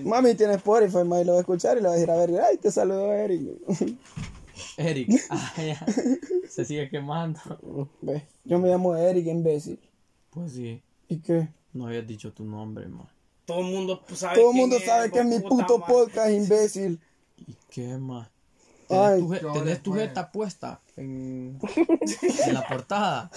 [0.04, 2.16] Mami tiene Spotify, man, y lo va a escuchar y le va a decir a
[2.16, 3.42] Burger, ay, te saludo, Eric.
[4.76, 5.08] Eric.
[5.30, 5.86] Ah, ya.
[6.48, 7.40] Se sigue quemando.
[8.00, 9.78] Ve, yo me llamo Eric, imbécil.
[10.30, 10.82] Pues sí.
[11.08, 11.48] ¿Y qué?
[11.72, 13.08] No habías dicho tu nombre, man.
[13.44, 17.00] Todo el mundo sabe Todo el quién mundo sabe que es mi puto podcast, imbécil.
[17.36, 17.96] ¿Y qué
[18.90, 19.10] más?
[19.12, 21.58] Ay, ¿Tenés tu, je- tenés tu jeta puesta en,
[22.46, 23.30] en la portada?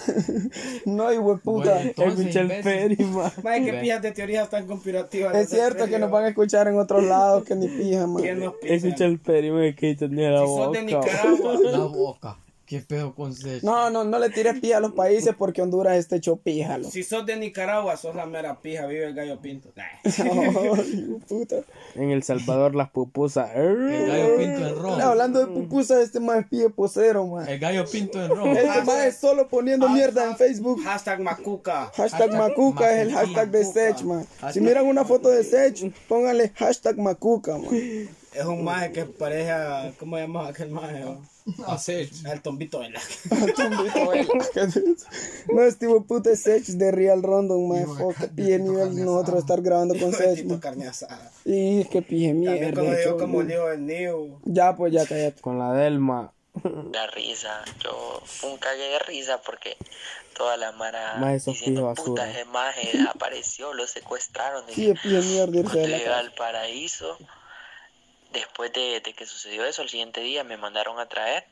[0.86, 1.74] no, hijo de puta.
[1.74, 2.62] Bueno, entonces, Escucha el imbécil.
[2.96, 3.32] peri, ma.
[3.42, 5.34] Mae, qué pijas de teorías tan conspirativas.
[5.36, 8.44] Es cierto que nos van a escuchar en otros lados que ni pija, ¿Quién man.
[8.46, 8.74] nos pija?
[8.74, 10.78] Escucha el peri, ma, que tenía la Si sos boca.
[10.78, 11.54] de Nicaragua.
[11.70, 12.38] La boca.
[12.74, 13.62] ¿Qué pedo con Sech?
[13.62, 16.90] No, no, no le tires pija a los países porque Honduras este hecho píjalo.
[16.90, 18.84] Si sos de Nicaragua, sos la mera pija.
[18.86, 19.70] Vive el gallo pinto.
[19.76, 21.58] De puta.
[21.94, 23.48] En El Salvador las pupusas.
[23.54, 25.00] El gallo pinto en rojo.
[25.00, 27.48] Hablando de pupusas, este más es pie posero, man.
[27.48, 28.48] El gallo pinto en rojo.
[28.48, 30.82] Este más es solo poniendo mierda en Facebook.
[30.82, 31.92] Hashtag Macuca.
[31.94, 34.26] Hashtag Hashtag Macuca es el hashtag de Sech, man.
[34.52, 37.68] Si miran una foto de Sech, pónganle hashtag Macuca, man.
[37.72, 39.92] Es un maje que parece a.
[39.96, 41.04] ¿Cómo llama aquel maje?
[41.04, 41.33] oh?
[41.66, 42.10] A Sech.
[42.24, 43.00] El tombito de la.
[45.52, 47.86] No, este hijo de puta es Sech de Real Rondon, man.
[47.86, 51.30] Fuck, que pije nivel nosotros estar grabando con Sech, carne asada.
[51.44, 52.72] Y es que pije mierda.
[53.18, 53.50] como el man.
[53.56, 54.38] hijo del Niu.
[54.44, 55.40] Ya, pues ya, cállate.
[55.40, 56.32] Con la Delma.
[56.92, 57.64] La risa.
[57.82, 59.76] Yo un cague de risa porque
[60.36, 62.30] toda la mara Más esos diciendo, puta, basura".
[62.30, 64.64] ese maje desapareció, lo secuestraron.
[64.70, 66.18] Sí, pije mierda Cuando de la llegué casa.
[66.20, 67.18] al paraíso,
[68.34, 71.44] después de, de que sucedió eso, el siguiente día me mandaron a traer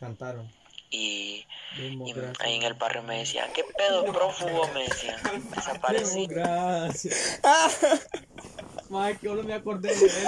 [0.00, 0.50] Cantaron.
[0.90, 1.44] y,
[1.78, 4.68] y ahí en el barrio me decían, ¿qué pedo prófugo?
[4.72, 5.20] Me decían,
[5.54, 6.26] desaparecí.
[6.26, 7.40] Gracias.
[8.90, 10.26] Más que yo no me acordé de él.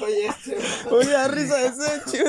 [0.00, 0.56] Oye, este.
[0.88, 2.24] Oye, da risa de Secho.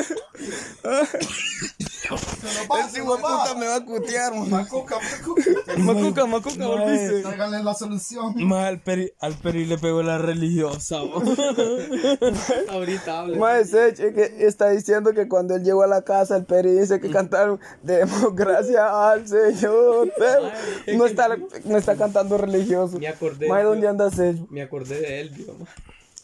[2.03, 4.49] Ese hijo puta me va a cutear, man.
[4.49, 5.43] Macuca, macuca.
[5.77, 7.21] Macuca, macuca, volviste.
[7.21, 8.33] Tráiganle la solución.
[8.45, 10.97] Más al peri, al peri le pegó la religiosa.
[12.69, 13.63] Ahorita habla.
[13.65, 16.99] Sech, es que está diciendo que cuando él llegó a la casa, el Peri dice
[16.99, 20.11] que cantaron Demos gracias al Señor.
[20.17, 20.51] Pero
[20.97, 21.29] no está,
[21.65, 22.99] no está cantando religioso.
[22.99, 23.47] Me acordé.
[23.47, 24.37] Yo- ¿dónde anda Sech?
[24.49, 25.65] Me acordé de él, ma.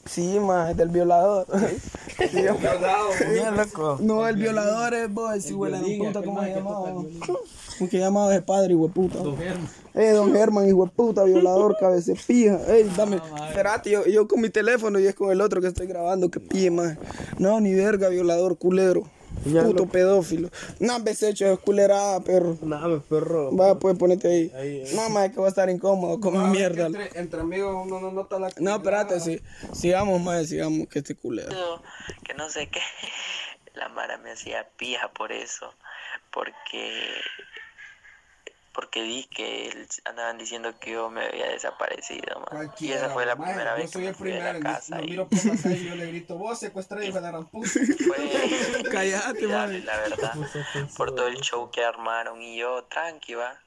[0.06, 1.46] Sí, mae, del violador.
[2.32, 2.44] Sí,
[3.56, 3.98] loco.
[4.02, 6.92] no, el violador es vos, ese güey de puta, ¿cómo se llamaba?
[6.92, 9.20] ¿Cómo que llamaba ese padre, hijo de puta?
[9.20, 9.70] Don Germán.
[9.94, 12.60] Eh, don Germán, hijo de puta, violador, cabezepija.
[12.68, 13.18] Ey, dame.
[13.18, 13.48] madre.
[13.50, 16.40] Espérate, yo, yo con mi teléfono y es con el otro que estoy grabando, que
[16.40, 16.98] pille más.
[17.38, 19.04] No, ni verga, violador, culero.
[19.44, 20.50] Puto pedófilo.
[20.80, 22.58] No, ves hecho, es culerada, perro.
[22.62, 23.56] Nada, perro.
[23.56, 24.52] Va, pues ponete ahí.
[24.56, 24.96] Ahí, ahí.
[24.96, 26.88] No, más que va a estar incómodo, come mierda.
[26.88, 29.42] Entre, entre amigos uno no nota la No, espérate, sí.
[29.74, 31.50] Sigamos, más, sigamos, que este culero.
[32.24, 32.82] que no sé qué.
[33.76, 35.74] La Mara me hacía pija por eso.
[36.32, 37.00] Porque.
[38.80, 42.72] Porque di que andaban diciendo que yo me había desaparecido, man.
[42.80, 44.54] Y esa fue la primera vez que soy me el fui de primero.
[44.54, 44.98] la Lo, casa.
[44.98, 47.42] lo y miro por la calle y yo le grito, vos secuestré hijo de la
[47.52, 47.60] fue
[48.90, 49.86] Cállate, man.
[49.86, 50.34] la verdad.
[50.96, 52.42] Por todo el show que armaron.
[52.42, 53.60] Y yo, tranqui, va.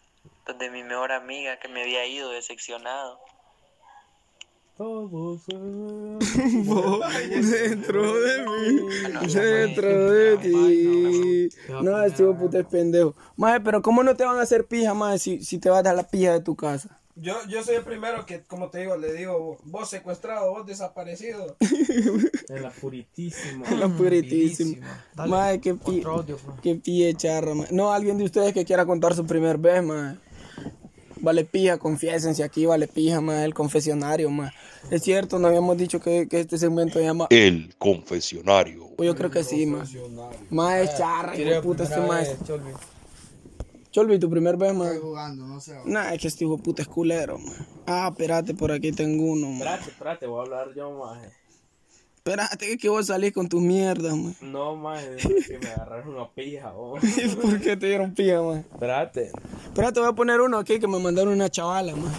[0.46, 3.20] Donde mi mejor amiga que me había ido decepcionado.
[4.78, 5.42] Todos.
[6.34, 8.80] Dentro de mí,
[9.32, 11.48] dentro de ti.
[11.68, 13.14] No, hijo de puta es pendejo.
[13.36, 15.82] Maje, pero ¿cómo no te van a hacer pija, maje, si, si te vas a
[15.82, 16.98] dar la pija de tu casa?
[17.14, 21.56] Yo, yo soy el primero que, como te digo, le digo, vos secuestrado, vos desaparecido.
[22.48, 23.70] En la puritísima.
[23.70, 25.06] La puritísima.
[25.26, 25.98] Maje, qué pi...
[25.98, 26.60] Otro audio, pues.
[26.62, 27.74] Qué pie charra, maje.
[27.74, 30.18] No, alguien de ustedes que quiera contar su primer vez, maje.
[31.22, 34.56] Vale pija, confiésense aquí, vale pija, maje, el confesionario, maje.
[34.90, 37.28] Es cierto, no habíamos dicho que, que este segmento se llama...
[37.30, 38.88] El confesionario.
[38.96, 40.00] Pues yo creo que sí, maje.
[40.50, 42.36] Maje, charra, hijo de puta, este maje.
[42.44, 42.72] Cholvi.
[43.92, 44.94] Cholvi, tu primer vez, maje.
[44.94, 45.76] Estoy jugando, no sé.
[45.84, 47.68] Nah, es que este hijo puta es culero, man.
[47.86, 49.58] Ah, espérate, por aquí tengo uno, man.
[49.58, 51.28] Espérate, espérate, voy a hablar yo, maje.
[52.24, 54.36] Espérate, que vos salís con tus mierdas, man.
[54.42, 56.96] No, maje, es que me agarraron una pija, oh.
[57.42, 58.64] ¿Por qué te dieron pija, man?
[58.72, 59.32] Espérate.
[59.64, 62.12] Espérate, voy a poner uno aquí que me mandaron una chavala, man.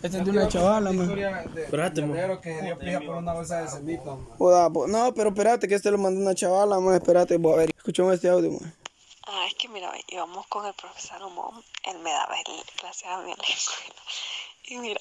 [0.00, 1.10] Este es de una chavala, man.
[1.56, 4.16] Espérate, negro que dio pija por una bolsa de cemento.
[4.38, 4.90] man.
[4.92, 6.94] No, pero espérate, que este lo mandó una chavala, man.
[6.94, 7.70] Espérate, voy a ver.
[7.76, 8.72] Escuchamos este audio, man.
[9.26, 13.18] Ah, es que mira, íbamos con el profesor Humón, él me daba el- clase a
[13.22, 14.02] mí en la escuela.
[14.68, 15.00] Y mira,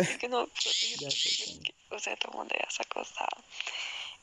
[0.00, 0.98] es que no, es
[1.62, 3.28] que, o sea, todo el mundo ya se acostaba.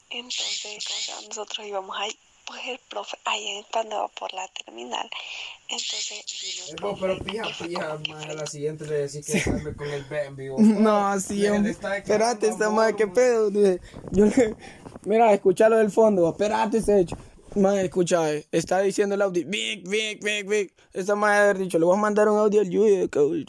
[0.09, 5.07] Entonces, como sea, nosotros íbamos ahí, pues el profe, ahí cuando iba por la terminal,
[5.67, 9.39] entonces vino el Eh, profe pero pija, pija, se- a la siguiente le decís que
[9.39, 10.47] salme con el Bambi.
[10.57, 11.71] No, sí, hombre.
[11.71, 13.51] está Espérate, esta madre, qué pedo.
[14.11, 14.55] Yo le...
[15.05, 16.27] Mira, escuchalo del fondo.
[16.29, 17.15] Espérate, ese hecho.
[17.55, 19.43] Madre, escucha, eh, está diciendo el audio.
[19.47, 20.73] Vic, Vic, Vic, Vic.
[20.93, 23.07] Esta madre haber dicho, le voy a mandar un audio al Yuyo,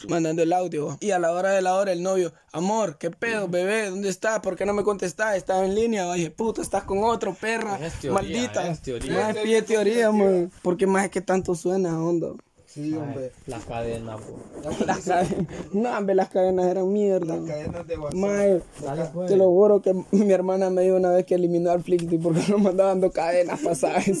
[0.09, 0.97] mandando el audio.
[0.99, 4.39] Y a la hora de la hora, el novio, amor, qué pedo, bebé, ¿dónde estás?
[4.41, 5.35] ¿Por qué no me contestás?
[5.35, 6.11] Estás en línea.
[6.13, 7.79] Dije, puta, estás con otro, perra.
[7.83, 8.67] Es teoría, maldita.
[8.69, 9.13] es teoría.
[9.13, 10.51] Más pide teoría, man.
[10.61, 12.33] Porque más es que tanto suena, onda.
[12.73, 13.31] Sí, hombre.
[13.47, 14.39] La cadena, po.
[14.85, 17.35] Las cadenas, no, hombre, las cadenas eran mierda.
[17.35, 18.19] Las cadenas de WhatsApp.
[18.19, 19.29] Mae, Dale, pues.
[19.29, 22.41] te lo juro que mi hermana me dijo una vez que eliminó al Flixty porque
[22.49, 23.59] no mandaba dando cadenas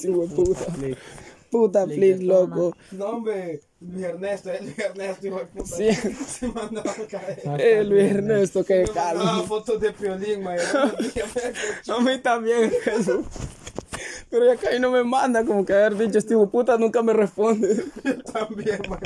[0.03, 0.65] hijo de puta.
[1.51, 2.75] Puta Flix, loco.
[2.91, 5.75] No, hombre, Luis Ernesto, es Luis Ernesto, hijo de puta.
[5.75, 5.91] Sí.
[6.39, 7.41] Se mandaba a caer.
[7.59, 9.43] Eh, Luis Ernesto, que Me mandaba calma.
[9.43, 10.57] fotos de Piolín, man.
[11.89, 13.25] A mí también, Jesús.
[14.29, 17.11] Pero ya que ahí no me manda, como que haber dicho, este puta nunca me
[17.11, 17.83] responde.
[18.33, 18.99] También, man.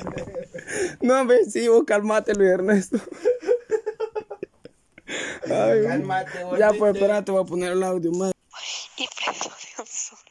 [1.02, 2.98] No, hombre, sí, vos calmate, Luis Ernesto.
[5.48, 8.34] Ay, Cálmate, ya, pues, espérate, voy a poner el audio, madre.
[8.98, 9.06] y
[9.88, 10.22] solo.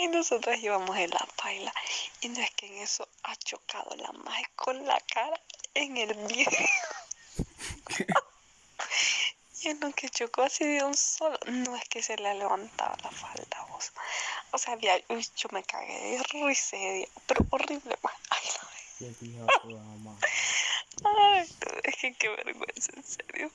[0.00, 1.74] Y nosotros íbamos en la paila.
[2.22, 5.38] Y no es que en eso ha chocado la magia con la cara
[5.74, 6.68] en el video.
[9.60, 11.38] y en lo que chocó así de un solo.
[11.46, 13.92] No es que se le levantaba la falda, vos.
[14.52, 16.78] O sea, había, uy, yo me cagué de risa
[17.26, 18.10] Pero horrible, ma.
[18.30, 18.48] Ay,
[19.20, 20.18] no.
[21.04, 21.46] Ay,
[21.84, 23.50] es que qué vergüenza, en serio.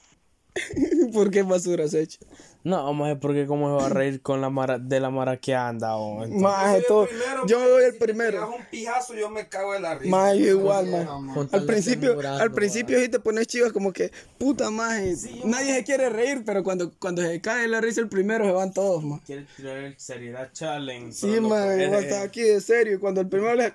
[1.14, 2.20] ¿Por qué basura has hecho?
[2.64, 5.54] No, maje, porque cómo se va a reír con la mara, de la mara que
[5.54, 6.24] anda, oh.
[6.24, 7.68] Entonces, Maje, Yo todo- soy el primero, yo man.
[7.70, 8.48] doy el Si primero.
[8.56, 10.10] un pijazo, yo me cago de la risa.
[10.10, 11.08] Maje, yo igual, maje.
[11.52, 15.84] Al principio, censurarlo, al principio sí te pones chivas como que, puta maje, nadie se
[15.84, 19.22] quiere reír, pero cuando, cuando se cae la risa el primero se van todos, maje.
[19.28, 21.12] quiere tirar el seriedad challenge.
[21.12, 23.74] Sí, no maje, vos estás aquí de serio y cuando el primero le...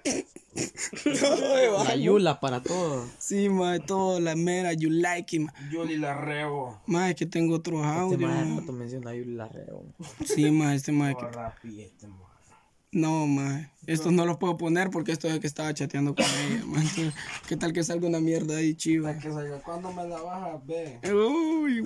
[1.21, 1.95] Todo La.
[1.95, 3.07] Yula para todo.
[3.19, 5.55] Sí, mae, todo, la mera, you like it, mae.
[5.71, 6.70] Yuli la rebo.
[6.87, 8.61] Mae, que tengo otros Este audios, más mae.
[8.61, 9.85] rato menciona a Yula Reo.
[10.25, 12.19] Sí, mae, este que- este, man.
[12.93, 13.71] No, mae.
[13.87, 16.63] Estos no los puedo poner porque esto es que estaba chateando con ella.
[16.67, 17.15] Entonces,
[17.49, 19.17] ¿Qué tal que salga una mierda ahí, chiva?
[19.17, 20.99] Que salga, ¿Cuándo me la a ver?
[21.15, 21.83] Uy,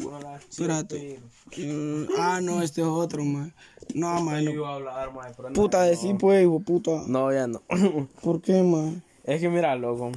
[0.48, 1.20] Espérate.
[1.58, 3.52] Mm, Ah, no, este es otro, mae.
[3.94, 4.50] No, Yo no.
[4.50, 5.12] iba a hablar,
[5.50, 5.52] no.
[5.52, 7.02] Puta de sí, pues, hijo, puta.
[7.06, 7.60] No, ya no.
[8.22, 9.02] ¿Por qué, mae?
[9.24, 10.10] Es que mira, loco.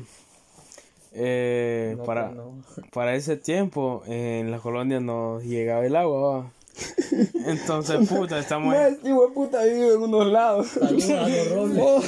[1.13, 2.31] Eh, para,
[2.93, 6.19] para ese tiempo en la colonia no llegaba el agua.
[6.39, 6.51] va.
[7.47, 10.67] Entonces, puta, estamos este hijo de puta vive en unos lados.
[11.79, 12.01] Oh,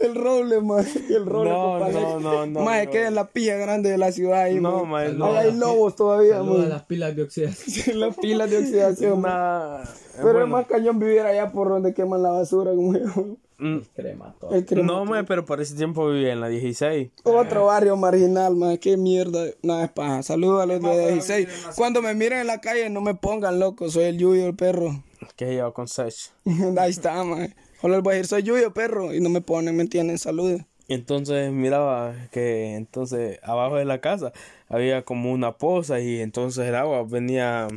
[0.00, 0.84] el roble, mae.
[1.08, 2.90] El roble, No, compa, no, no, no, Mae, no.
[2.90, 5.26] queda en la pilla grande de la ciudad ahí, No, mae, no.
[5.26, 6.66] Ahí hay lobos todavía, mae.
[6.68, 8.00] las pilas de oxidación.
[8.00, 9.80] Las pilas de oxidación, una.
[10.16, 13.36] Pero es bueno, más cañón vivir allá por donde queman la basura, como yo.
[13.58, 14.54] Mm, Crema todo.
[14.54, 17.10] El crema- No, mae, pero para ese tiempo vivía en la 16.
[17.24, 19.44] Otro barrio marginal, más qué mierda.
[19.62, 20.22] Nada es paja.
[20.22, 21.48] Saludos a los de 16.
[21.76, 23.90] Cuando me miren en la calle, no me pongan loco.
[23.90, 25.02] Soy el Yuyo, el perro.
[25.36, 26.14] Que lleva con Sech.
[26.78, 27.54] Ahí está, man.
[27.82, 29.12] Les voy a decir, soy Yuyo, perro.
[29.14, 30.18] Y no me ponen, ¿me entienden?
[30.18, 30.62] Saludos.
[30.86, 34.32] Entonces miraba que entonces abajo de la casa
[34.68, 37.68] había como una poza y entonces el agua venía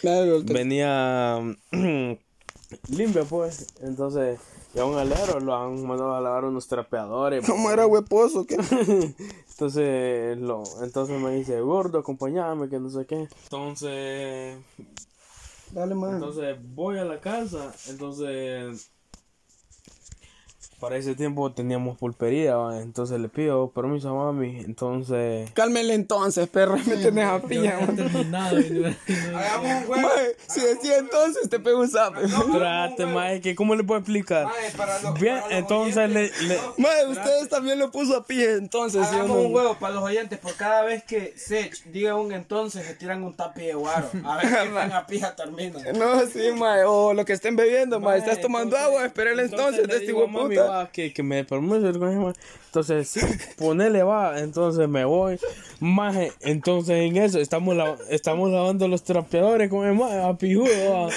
[0.00, 1.40] Claro, venía
[2.88, 3.66] limpia pues.
[3.82, 4.38] Entonces
[4.74, 7.44] ya un alero lo han mandado a lavar unos trapeadores.
[7.46, 8.46] ¿Cómo era hueposo?
[8.46, 8.56] ¿Qué?
[9.50, 13.28] Entonces, lo, entonces me dice, gordo, acompáñame, que no sé qué.
[13.44, 14.56] Entonces,
[15.72, 16.14] Dale, man.
[16.14, 17.72] entonces voy a la casa.
[17.88, 18.88] Entonces,
[20.80, 22.56] para ese tiempo teníamos pulpería.
[22.56, 22.80] ¿va?
[22.80, 24.60] Entonces le pido permiso a mami.
[24.60, 26.76] Entonces, Cálmele entonces, perro.
[26.86, 30.02] Me tenés a pilla, Hagamos un.
[30.02, 32.20] Mae, si decía entonces, te pego un zape.
[32.52, 34.46] trate, mae, que ¿cómo le puedo explicar?
[34.46, 36.42] Mae, para los- Bien, para los entonces le, oyentes.
[36.42, 39.06] le- Mae, ustedes también lo puso a pie, entonces.
[39.06, 39.42] ¿sí o Hagamos no?
[39.44, 43.22] un juego para los oyentes, por cada vez que Sech diga un entonces, se tiran
[43.22, 44.08] un tapi de guaro.
[44.24, 45.78] A ver qué tan a pija termina.
[45.98, 46.84] No, sí, mae.
[46.84, 48.18] O lo que estén bebiendo, mae.
[48.18, 50.26] Estás tomando entonces- agua, espera el entonces, le de este puta.
[50.92, 52.32] Que, que me conejo,
[52.66, 53.20] entonces sí,
[53.58, 55.38] ponele va, entonces me voy,
[55.80, 61.08] maje, entonces en eso estamos, la- estamos lavando los trapeadores con el maje, a pijudo,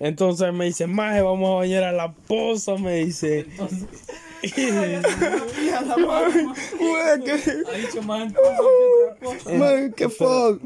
[0.00, 3.46] entonces me dice, maje, vamos a bañar a la poza, me dice,
[9.94, 10.60] que fuck.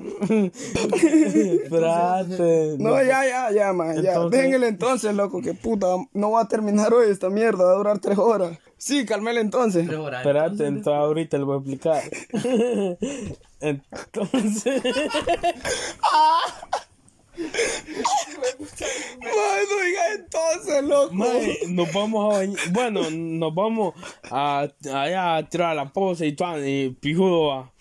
[1.65, 4.13] espérate, No, ya, ya, ya, man, ya.
[4.15, 7.73] Entonces- Dejen el entonces, loco, que puta, no va a terminar hoy esta mierda, va
[7.73, 8.59] a durar tres horas.
[8.77, 9.87] Sí, calme el entonces.
[9.87, 10.21] Tres horas.
[10.23, 12.03] espérate, entonces ahorita le voy a explicar,
[13.61, 14.83] entonces,
[19.21, 21.15] Mae, no diga entonces, loco.
[21.15, 22.71] Mae, nos vamos a bañar.
[22.71, 23.95] Bueno, nos vamos
[24.31, 26.67] a, allá a tirar la poza y todo.
[26.67, 27.73] Y pijudo va.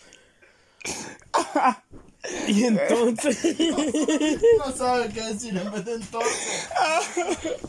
[2.47, 3.39] Y entonces.
[4.57, 6.67] No sabe qué decir en vez de entonces.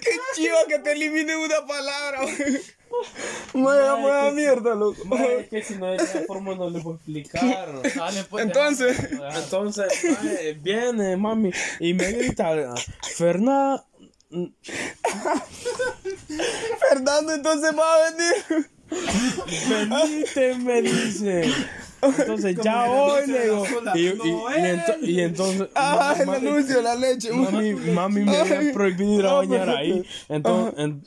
[0.00, 2.62] Qué chiva que te elimine una palabra, mae.
[3.54, 5.04] Mae, vamos a la mierda, loco.
[5.04, 7.82] Mae, es que si no esa forma no le puedo explicar.
[7.96, 8.96] Dale, pues, Entonces,
[9.34, 12.74] Entonces, mae, viene mami y me grita:
[13.16, 13.84] Fernanda.
[16.88, 18.70] Fernando entonces va a venir.
[19.68, 21.52] Venite, me dice.
[22.18, 23.64] Entonces ya hoy le digo.
[23.94, 25.68] Y, y, y ento- y entonces.
[25.74, 27.30] Ah, el anuncio la leche.
[27.32, 30.04] Mami, mami me había prohibido ir a bañar ahí.
[30.28, 31.02] Entonces, en-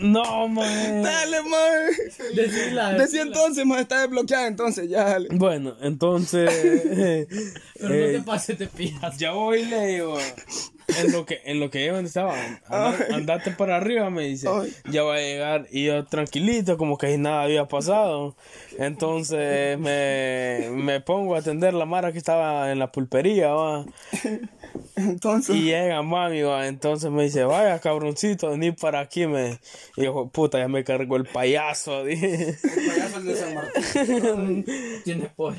[0.00, 1.02] no, man.
[1.02, 2.34] Dale, mae.
[2.34, 5.28] Decila, Decía entonces, mae, está desbloqueada entonces, ya, dale.
[5.32, 6.48] Bueno, entonces.
[6.52, 7.26] eh,
[7.78, 9.18] Pero no eh, te pases, te pillas.
[9.18, 10.16] ya voy le digo.
[10.98, 12.34] En lo que, en lo que yo estaba,
[12.68, 14.48] anda- andate para arriba, me dice.
[14.48, 14.74] Ay.
[14.90, 15.66] Ya va a llegar.
[15.70, 18.36] Y yo tranquilito, como que nada había pasado.
[18.78, 23.84] Entonces me, me pongo a atender la mara que estaba en la pulpería, va.
[24.96, 29.58] Entonces, Y llega mami, va, entonces me dice, vaya cabroncito, vení para aquí, me.
[29.96, 32.54] Y yo, puta, ya me cargó el payaso, dije.
[32.62, 34.64] Payaso el de San Martín.
[35.04, 35.56] Tienes pollo.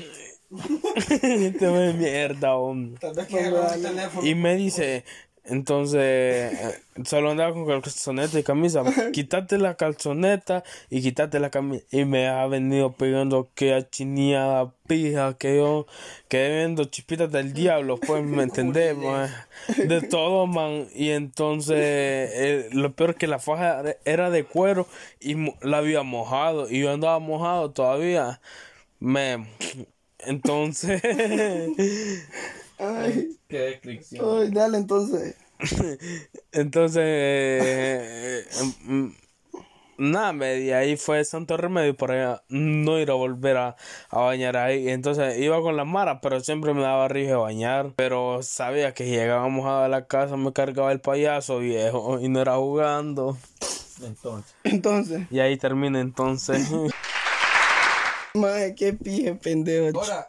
[1.08, 2.98] Te ve mierda, hombre.
[3.00, 4.26] Tal vez que agarró un teléfono.
[4.26, 5.04] Y me dice,
[5.44, 8.84] entonces, eh, solo andaba con calzoneta y camisa.
[9.12, 11.84] Quítate la calzoneta y quítate la camisa.
[11.90, 15.86] Y me ha venido pegando que achineada pija, que yo
[16.28, 18.96] quedé viendo chispitas del diablo, pues, ¿me entendés?
[18.96, 19.30] man?
[19.76, 20.86] De todo, man.
[20.94, 24.86] Y entonces, eh, lo peor es que la faja era de cuero
[25.18, 26.70] y la había mojado.
[26.70, 28.40] Y yo andaba mojado todavía.
[29.00, 29.44] Me...
[30.26, 31.02] Entonces...
[32.78, 34.42] ay, Qué descripción.
[34.42, 35.36] ay, dale entonces.
[36.52, 38.44] Entonces, eh,
[38.84, 39.08] mm,
[39.98, 43.76] Nada, me y ahí fue santo remedio para no ir a volver a,
[44.10, 44.88] a bañar ahí.
[44.88, 47.92] Entonces iba con la mara, pero siempre me daba rige bañar.
[47.94, 52.40] Pero sabía que si llegábamos a la casa me cargaba el payaso viejo y no
[52.40, 53.36] era jugando.
[54.02, 54.54] Entonces.
[54.64, 56.68] Entonces, Y ahí termina entonces.
[58.34, 59.98] mae, qué pije, pendejo.
[59.98, 60.28] Ahora,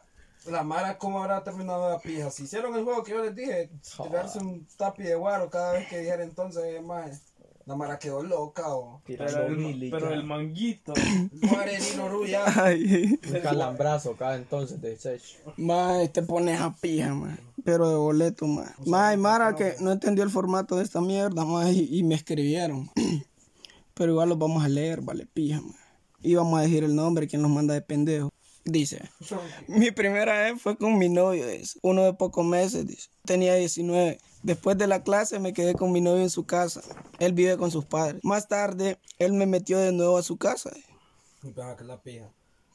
[0.49, 2.29] la Mara, ¿cómo habrá terminado la pija?
[2.29, 3.69] Si hicieron el juego que yo les dije,
[4.03, 7.21] tirarse un tapi de guaro cada vez que dijera entonces, más.
[7.65, 9.01] La Mara quedó loca o.
[9.05, 10.93] pero, el, pero el manguito.
[11.31, 12.43] Muere Nino Ruya.
[12.61, 15.21] Ay, Un calambrazo cada entonces de Sech.
[15.55, 17.37] mae, te pones a pija, mae.
[17.63, 18.67] Pero de boleto, mae.
[18.85, 22.89] Mae, Mara que no entendió el formato de esta mierda, mae, y, y me escribieron.
[23.93, 25.82] Pero igual los vamos a leer, vale, pija, mae.
[26.23, 28.33] Y vamos a decir el nombre, quien nos manda de pendejo.
[28.65, 29.09] Dice,
[29.67, 31.77] mi primera vez fue con mi novio, dice.
[31.81, 33.09] Uno de pocos meses, dice.
[33.25, 34.19] Tenía 19.
[34.41, 36.81] Después de la clase me quedé con mi novio en su casa.
[37.19, 38.21] Él vive con sus padres.
[38.23, 40.71] Más tarde, él me metió de nuevo a su casa.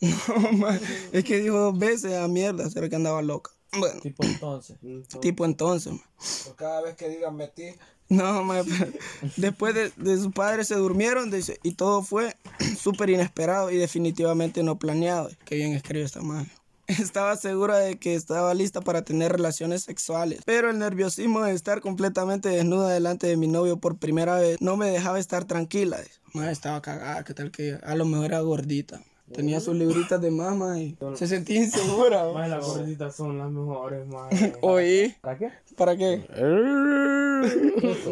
[0.52, 0.68] No,
[1.12, 3.50] es que dijo dos veces a mierda, será que andaba loca.
[3.76, 4.76] Bueno, Tipo entonces.
[5.20, 6.02] tipo entonces, mae.
[6.44, 7.64] Por cada vez que digan metí,
[8.08, 8.92] No, pero
[9.36, 12.36] después de, de sus padres se durmieron, dice, y todo fue
[12.80, 15.30] súper inesperado y definitivamente no planeado.
[15.44, 16.50] Qué bien escribe esta madre.
[16.86, 21.82] Estaba segura de que estaba lista para tener relaciones sexuales, pero el nerviosismo de estar
[21.82, 25.98] completamente desnuda delante de mi novio por primera vez no me dejaba estar tranquila.
[26.32, 29.02] Madre, estaba cagada, qué tal que a lo mejor era gordita.
[29.32, 32.24] Tenía sus libritas de mama y se sentía insegura.
[32.24, 32.34] mae.
[32.34, 34.32] Más las gorditas son las mejores, más.
[34.62, 35.52] Oí, ¿Para qué?
[35.76, 36.22] ¿para qué?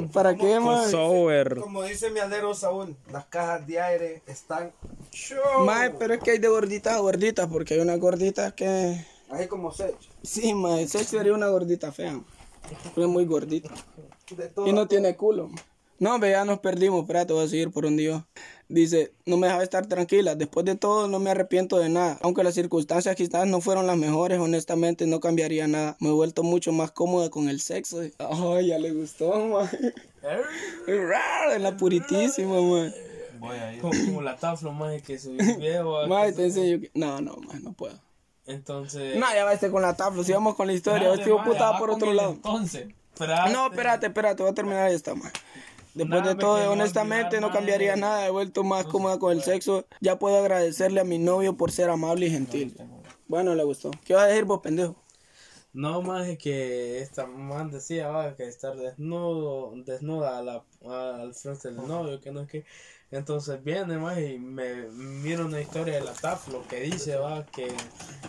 [0.13, 0.91] ¿Para qué, mae?
[0.91, 1.61] Sour.
[1.61, 4.73] como dice mi aldero Saúl, las cajas de aire están
[5.11, 5.65] show.
[5.65, 9.05] Mae, pero es que hay de gorditas a gorditas, porque hay unas gorditas que...
[9.31, 9.97] Así como Sech.
[10.23, 12.13] Sí, mae, esa sería una gordita fea.
[12.13, 12.23] mae.
[12.97, 13.71] Es muy gordita.
[14.37, 14.67] De todo.
[14.67, 15.51] Y no tiene culo.
[15.99, 18.27] No, ve, ya nos perdimos, espérate, voy a seguir por un día.
[18.69, 20.35] Dice, no me dejaba estar tranquila.
[20.35, 22.19] Después de todo, no me arrepiento de nada.
[22.21, 25.97] Aunque las circunstancias quizás no fueron las mejores, honestamente no cambiaría nada.
[26.01, 28.03] Me he vuelto mucho más cómoda con el sexo.
[28.19, 29.61] Ay, ya le gustó.
[30.87, 32.93] Rar, En la puritísima, mae.
[33.81, 36.07] Como, como la taflo, más que subió el video.
[36.09, 36.91] Mae, te enseño que...
[36.95, 37.99] No, no, mae, no puedo.
[38.47, 39.17] Entonces.
[39.17, 40.25] No, ya va este con la tabla.
[40.25, 42.33] Si vamos con la historia, este puta por otro lado.
[42.33, 42.89] Entonces.
[43.53, 45.33] No, espérate, espérate, voy a terminar esta, man.
[45.97, 48.27] Después Nada de todo, honestamente, no cambiaría nada.
[48.27, 49.87] He vuelto más cómoda con el sexo.
[50.03, 52.77] Ya puedo agradecerle a mi novio por ser amable y gentil.
[53.27, 53.91] Bueno, le gustó.
[54.05, 54.95] ¿Qué vas a decir vos, pendejo?
[55.73, 61.35] No más es que esta man decía va, que estar desnudo, desnuda a la, al
[61.35, 62.67] frente del novio, que no es que.
[63.13, 67.73] Entonces viene más y me mira una historia de la Taflo que dice va que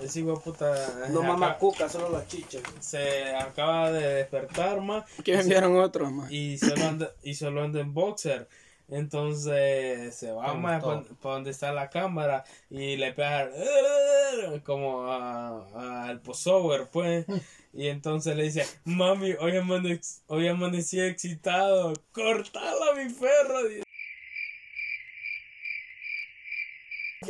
[0.04, 2.62] ese hijo de puta No acá- mama cuca, solo las chichas.
[2.80, 6.28] se acaba de despertar más Que enviaron otro, man.
[6.32, 8.48] y solo anda, y solo anda en boxer.
[8.90, 13.50] Entonces se va más para donde está la cámara y le pega
[14.64, 17.26] como a- al posover pues.
[17.74, 19.54] Y entonces le dice, mami, hoy,
[20.28, 23.86] hoy amanecí excitado, cortala mi perro.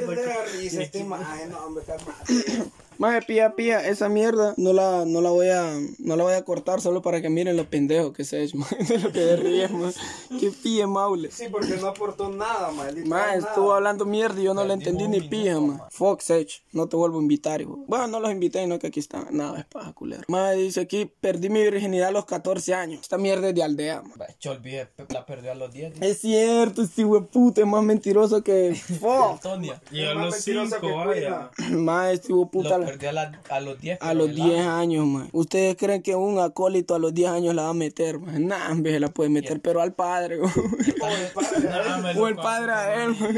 [0.08, 0.16] Dice.
[0.16, 1.98] ¿Qué le da risa esta
[2.98, 6.44] Maje, pía, pía, esa mierda no la, no la voy a, no la voy a
[6.44, 8.68] cortar solo para que miren lo pendejo que se es, man.
[8.88, 9.94] De lo que de ríes, man.
[10.40, 11.32] Qué pía, maule.
[11.32, 13.08] Sí, porque no aportó nada, maldito.
[13.08, 13.50] Más, nada.
[13.50, 15.82] estuvo hablando mierda y yo no le entendí ni pija, man.
[15.92, 17.78] Fox Edge, no te vuelvo a invitar, hijo.
[17.88, 19.28] Bueno, no los invité, no que aquí están.
[19.32, 20.24] Nada, es paja, culero.
[20.28, 23.02] Más, dice aquí, perdí mi virginidad a los 14 años.
[23.02, 24.04] Esta mierda es de aldea,
[24.50, 26.02] olvidé, la perdió a los 10.
[26.02, 29.46] Es cierto, este puta es más mentiroso que Fox.
[29.46, 29.82] Antonia.
[29.92, 31.52] Y a más los mentirosa cinco, que vaya.
[31.72, 34.00] Más, este puta Lo la- perdió a, la- a los 10.
[34.02, 35.30] a los 10 años, man.
[35.32, 38.48] ¿Ustedes creen que un acólito a los 10 años la va a meter, man?
[38.48, 40.52] Nah, hombre, se la puede meter, pero al padre, güey.
[42.18, 43.38] O el padre a él, man.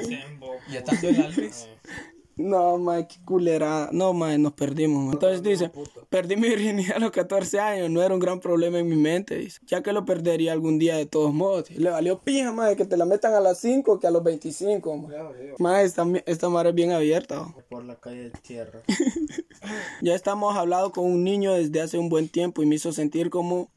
[0.72, 1.68] Y estando en la luz.
[2.40, 3.90] No, man, qué culerada.
[3.92, 5.14] No, man, nos perdimos, man.
[5.16, 5.70] Entonces dice,
[6.10, 7.90] perdí mi virginidad a los 14 años.
[7.90, 9.60] No era un gran problema en mi mente, dice.
[9.68, 11.70] Ya que lo perdería algún día de todos modos.
[11.70, 14.98] Le valió pija, man, que te la metan a las 5 que a los 25,
[14.98, 15.12] man.
[15.58, 17.54] Man, esta, esta madre es bien abierta.
[17.70, 18.84] Por la calle de tierra.
[20.02, 23.30] Ya estamos hablando con un niño desde hace un buen tiempo y me hizo sentir
[23.30, 23.70] como,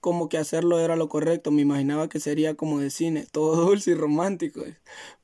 [0.00, 1.50] como que hacerlo era lo correcto.
[1.50, 4.60] Me imaginaba que sería como de cine, todo dulce y romántico.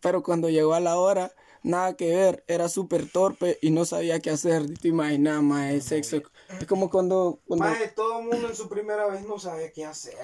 [0.00, 1.32] Pero cuando llegó a la hora,
[1.62, 4.62] nada que ver, era súper torpe y no sabía qué hacer.
[4.78, 6.22] Te imaginas, más el sexo.
[6.60, 7.40] Es como cuando...
[7.46, 7.64] cuando...
[7.64, 10.14] Maje, todo el mundo en su primera vez no sabe qué hacer,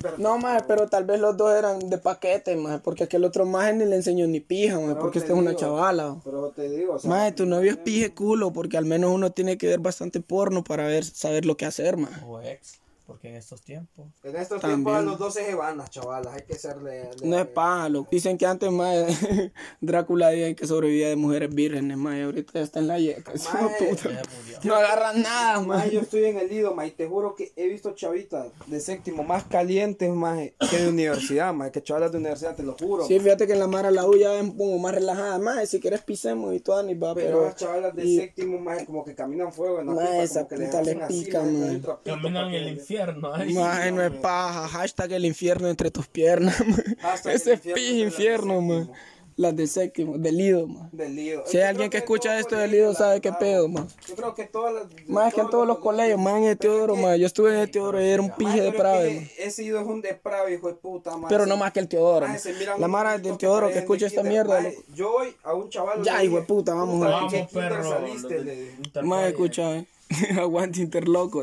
[0.00, 0.18] verdad.
[0.18, 3.74] No, más, pero tal vez los dos eran de paquete, más, porque aquel otro más
[3.74, 6.20] ni le enseñó ni pija, más, Pero porque esta es una chavala.
[6.24, 9.32] Pero te digo, o sea, Más, tu novio es pije culo, porque al menos uno
[9.32, 12.22] tiene que ver bastante porno para ver, saber lo que hacer, más.
[12.26, 12.80] O ex.
[13.06, 14.06] Porque en estos tiempos.
[14.24, 14.78] En estos También.
[14.84, 17.08] tiempos a los 12 se van las chavalas, hay que serle...
[17.22, 18.08] No es paja, loco.
[18.10, 19.06] Dicen que antes más
[19.80, 23.32] Drácula dicen que sobrevivía de mujeres vírgenes, más y ahorita ya está en la yeca.
[23.32, 24.22] de puta.
[24.64, 25.90] No agarran nada, Más más.
[25.90, 29.22] yo estoy en el Lido, ma, y te juro que he visto chavitas de séptimo
[29.22, 30.38] más calientes, más
[30.70, 33.04] que de universidad, más que chavalas de universidad, te lo juro.
[33.06, 36.02] Sí, fíjate que en la Mara la huya es como más relajada, más si quieres
[36.02, 37.44] pisemos y todas ni va, pero, pero.
[37.44, 40.66] las chavalas de y- séptimo, más como que caminan fuego Ma, pipa, esa como que
[40.66, 41.66] puta así, pica, les ma.
[41.66, 43.32] hacen trapito Caminan el que- infierno.
[43.34, 43.92] ay.
[43.92, 44.68] No es paja.
[44.68, 46.82] Hashtag el infierno entre tus piernas, man.
[47.26, 48.90] Ese es de infierno, man.
[49.38, 50.88] Las de séptimo, del Lido, man.
[50.92, 51.42] Del Lido.
[51.44, 53.86] Si Yo hay alguien que escucha esto del Lido, la sabe qué pedo, man.
[54.08, 55.08] Yo creo que todas las...
[55.08, 57.18] Más que en todos los colegios, más en el Teodoro, man.
[57.18, 59.28] Yo estuve en el Teodoro y era un pije de prave, man.
[59.36, 61.26] Ese ido es un deprave, hijo de puta, man.
[61.28, 62.38] Pero no más que el Teodoro, man.
[62.78, 64.58] La Mara del Teodoro que escucha esta mierda.
[64.94, 66.02] Yo hoy a un chaval.
[66.02, 68.00] Ya, hijo de puta, vamos a ¿en Vamos, perro.
[69.02, 69.86] Más escucha, eh.
[70.40, 71.42] Aguante interloco.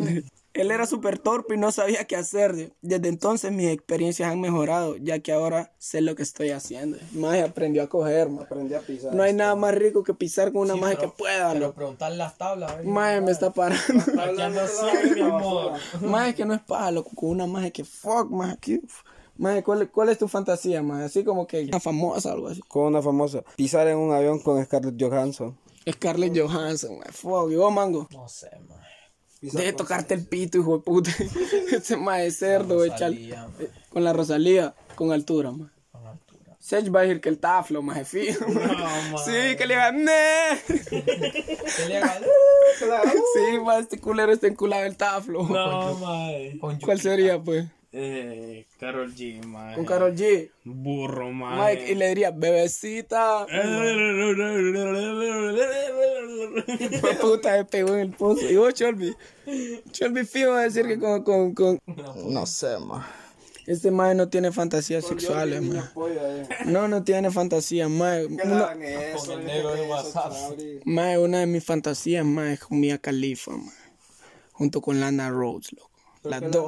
[0.53, 2.73] Él era súper torpe y no sabía qué hacer.
[2.81, 6.97] Desde entonces mis experiencias han mejorado, ya que ahora sé lo que estoy haciendo.
[7.13, 8.45] Más aprendió a coger, man.
[8.45, 9.15] Aprendí a pisar.
[9.15, 12.11] No hay nada más rico que pisar con una Sí, magia que pueda, Pero preguntar
[12.11, 12.85] las tablas.
[12.85, 13.81] Mae, me está parando.
[16.01, 17.09] Más que no es paja, loco.
[17.15, 18.79] Con una magia que fuck, más que.
[19.37, 21.05] Mae, ¿cuál, ¿cuál es tu fantasía, más?
[21.05, 22.61] Así como que una famosa, algo así.
[22.67, 23.41] Con una famosa.
[23.55, 25.57] Pisar en un avión con Scarlett Johansson.
[25.91, 27.11] Scarlett Johansson, mae.
[27.11, 27.51] Fuck.
[27.51, 28.07] ¿Y vos, mango?
[28.11, 28.82] No sé, man.
[29.51, 31.11] Deje tocarte el pito, hijo de puta.
[31.71, 32.89] Ese mae cerdo, güey.
[32.91, 33.67] chal- Rosalía, man.
[33.89, 35.71] Con la Rosalía, con altura, man.
[35.91, 36.55] Con altura.
[36.59, 38.47] Sech va a decir que el taflo, más fijo.
[38.47, 39.17] man.
[39.25, 40.59] Sí, que le gané.
[40.89, 42.21] ¿Qué le haga?
[43.33, 45.43] Sí, más este culero está enculado el taflo.
[45.43, 46.57] No, mae.
[46.81, 47.65] ¿Cuál sería, pues?
[47.95, 49.75] Eh, Carol G, mae.
[49.75, 50.49] Con Carol G.
[50.63, 51.75] Burro, mae.
[51.75, 53.45] Mike, y le diría, bebecita.
[56.99, 58.49] Fue puta, pegó en el pozo.
[58.49, 59.15] Y vos, Cholby.
[59.91, 61.79] Cholby fijo va a decir que con, con, con...
[62.25, 63.07] No sé, ma.
[63.67, 65.93] Este mae no tiene fantasías sexuales, ma.
[66.65, 68.25] No, no tiene fantasías, mae.
[68.25, 69.39] Una, eso,
[70.11, 70.81] Chabri.
[70.83, 73.71] mae, una de mis fantasías, mae, es con Mia Khalifa, ma.
[74.51, 75.92] Junto con Lana Rhodes, loco.
[76.23, 76.67] Las Porque dos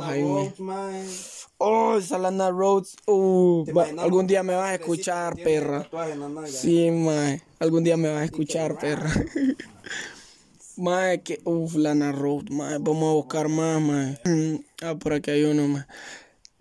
[0.60, 0.90] ma.
[0.92, 2.96] Rhodes, Oh, esa Lana Rhodes.
[3.08, 5.88] Uh, ¿te va- imaginas algún día me vas a escuchar, perra.
[5.92, 6.48] la?
[6.48, 7.42] Sí, mae.
[7.60, 9.10] Algún día me vas a escuchar, perra.
[10.78, 11.40] Mae, que.
[11.46, 12.78] Uf, Lana Road, mae.
[12.80, 14.20] Vamos a buscar más, mae.
[14.26, 15.86] Mm, Ah, por aquí hay uno, mae.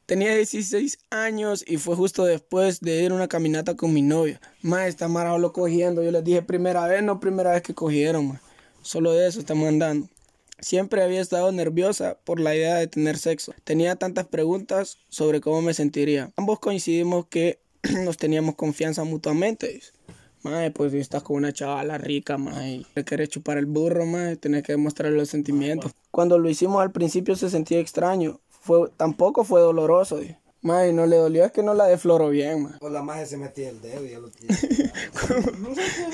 [0.07, 4.41] Tenía 16 años y fue justo después de ir a una caminata con mi novia.
[4.63, 6.03] Mae, esta mara lo cogiendo.
[6.03, 8.39] Yo les dije primera vez, no primera vez que cogieron, mae.
[8.83, 10.07] Solo de eso estamos andando.
[10.59, 13.53] Siempre había estado nerviosa por la idea de tener sexo.
[13.65, 16.33] Tenía tantas preguntas sobre cómo me sentiría.
[16.37, 17.59] Ambos coincidimos que
[18.05, 19.81] nos teníamos confianza mutuamente.
[20.43, 24.05] Mae, pues si estás con una chavala rica, mae, y le querés chupar el burro,
[24.05, 25.93] mae, tenés que demostrarle los sentimientos.
[26.11, 28.41] Cuando lo hicimos al principio se sentía extraño.
[28.51, 30.21] Fue, tampoco fue doloroso.
[30.65, 32.73] Mae, no le dolió, es que no la defloró bien, mae.
[32.81, 34.93] O la magia se metía el dedo y ya lo tenía.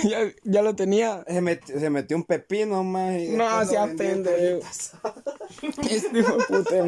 [0.03, 1.25] ya, ya lo tenía.
[1.29, 3.15] se, metió, se metió un pepino, más.
[3.17, 3.47] Y No,
[3.97, 4.61] pendejo.
[4.61, 4.93] carnitas.
[5.91, 6.85] Este hijo de puta.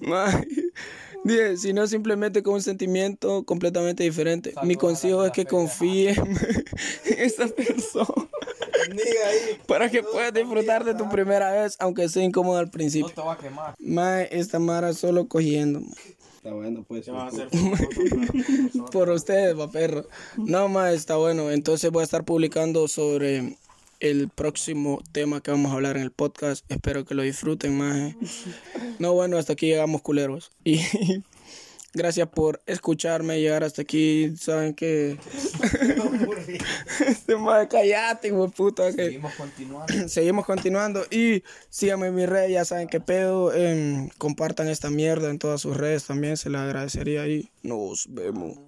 [0.00, 0.46] Mae.
[1.22, 4.54] Dije, si no simplemente con un sentimiento completamente diferente.
[4.62, 6.38] Mi consejo es que confíe en
[7.18, 8.28] esa persona
[8.80, 9.58] ahí.
[9.66, 13.08] para que puedas disfrutar de tu primera vez, aunque sea incómodo al No principio.
[13.14, 13.74] te va a quemar.
[13.78, 15.80] Mae, esta mara solo cogiendo.
[16.36, 17.04] Está bueno, pues.
[17.04, 17.48] Se van a hacer
[18.92, 20.06] Por ustedes, va perro.
[20.36, 21.50] No, mae, está bueno.
[21.50, 23.56] Entonces voy a estar publicando sobre
[24.00, 26.64] el próximo tema que vamos a hablar en el podcast.
[26.70, 28.16] Espero que lo disfruten, mae.
[28.98, 30.50] No, bueno, hasta aquí llegamos, culeros.
[30.64, 30.80] Y
[31.92, 34.34] gracias por escucharme, llegar hasta aquí.
[34.36, 35.18] Saben que.
[37.06, 38.92] este mae, callate, hijo puta.
[38.94, 39.04] Que...
[39.04, 39.94] Seguimos continuando.
[40.08, 43.52] Seguimos continuando y síganme en mis redes, ya saben qué pedo.
[43.54, 48.58] em, compartan esta mierda en todas sus redes también, se les agradecería y nos vemos.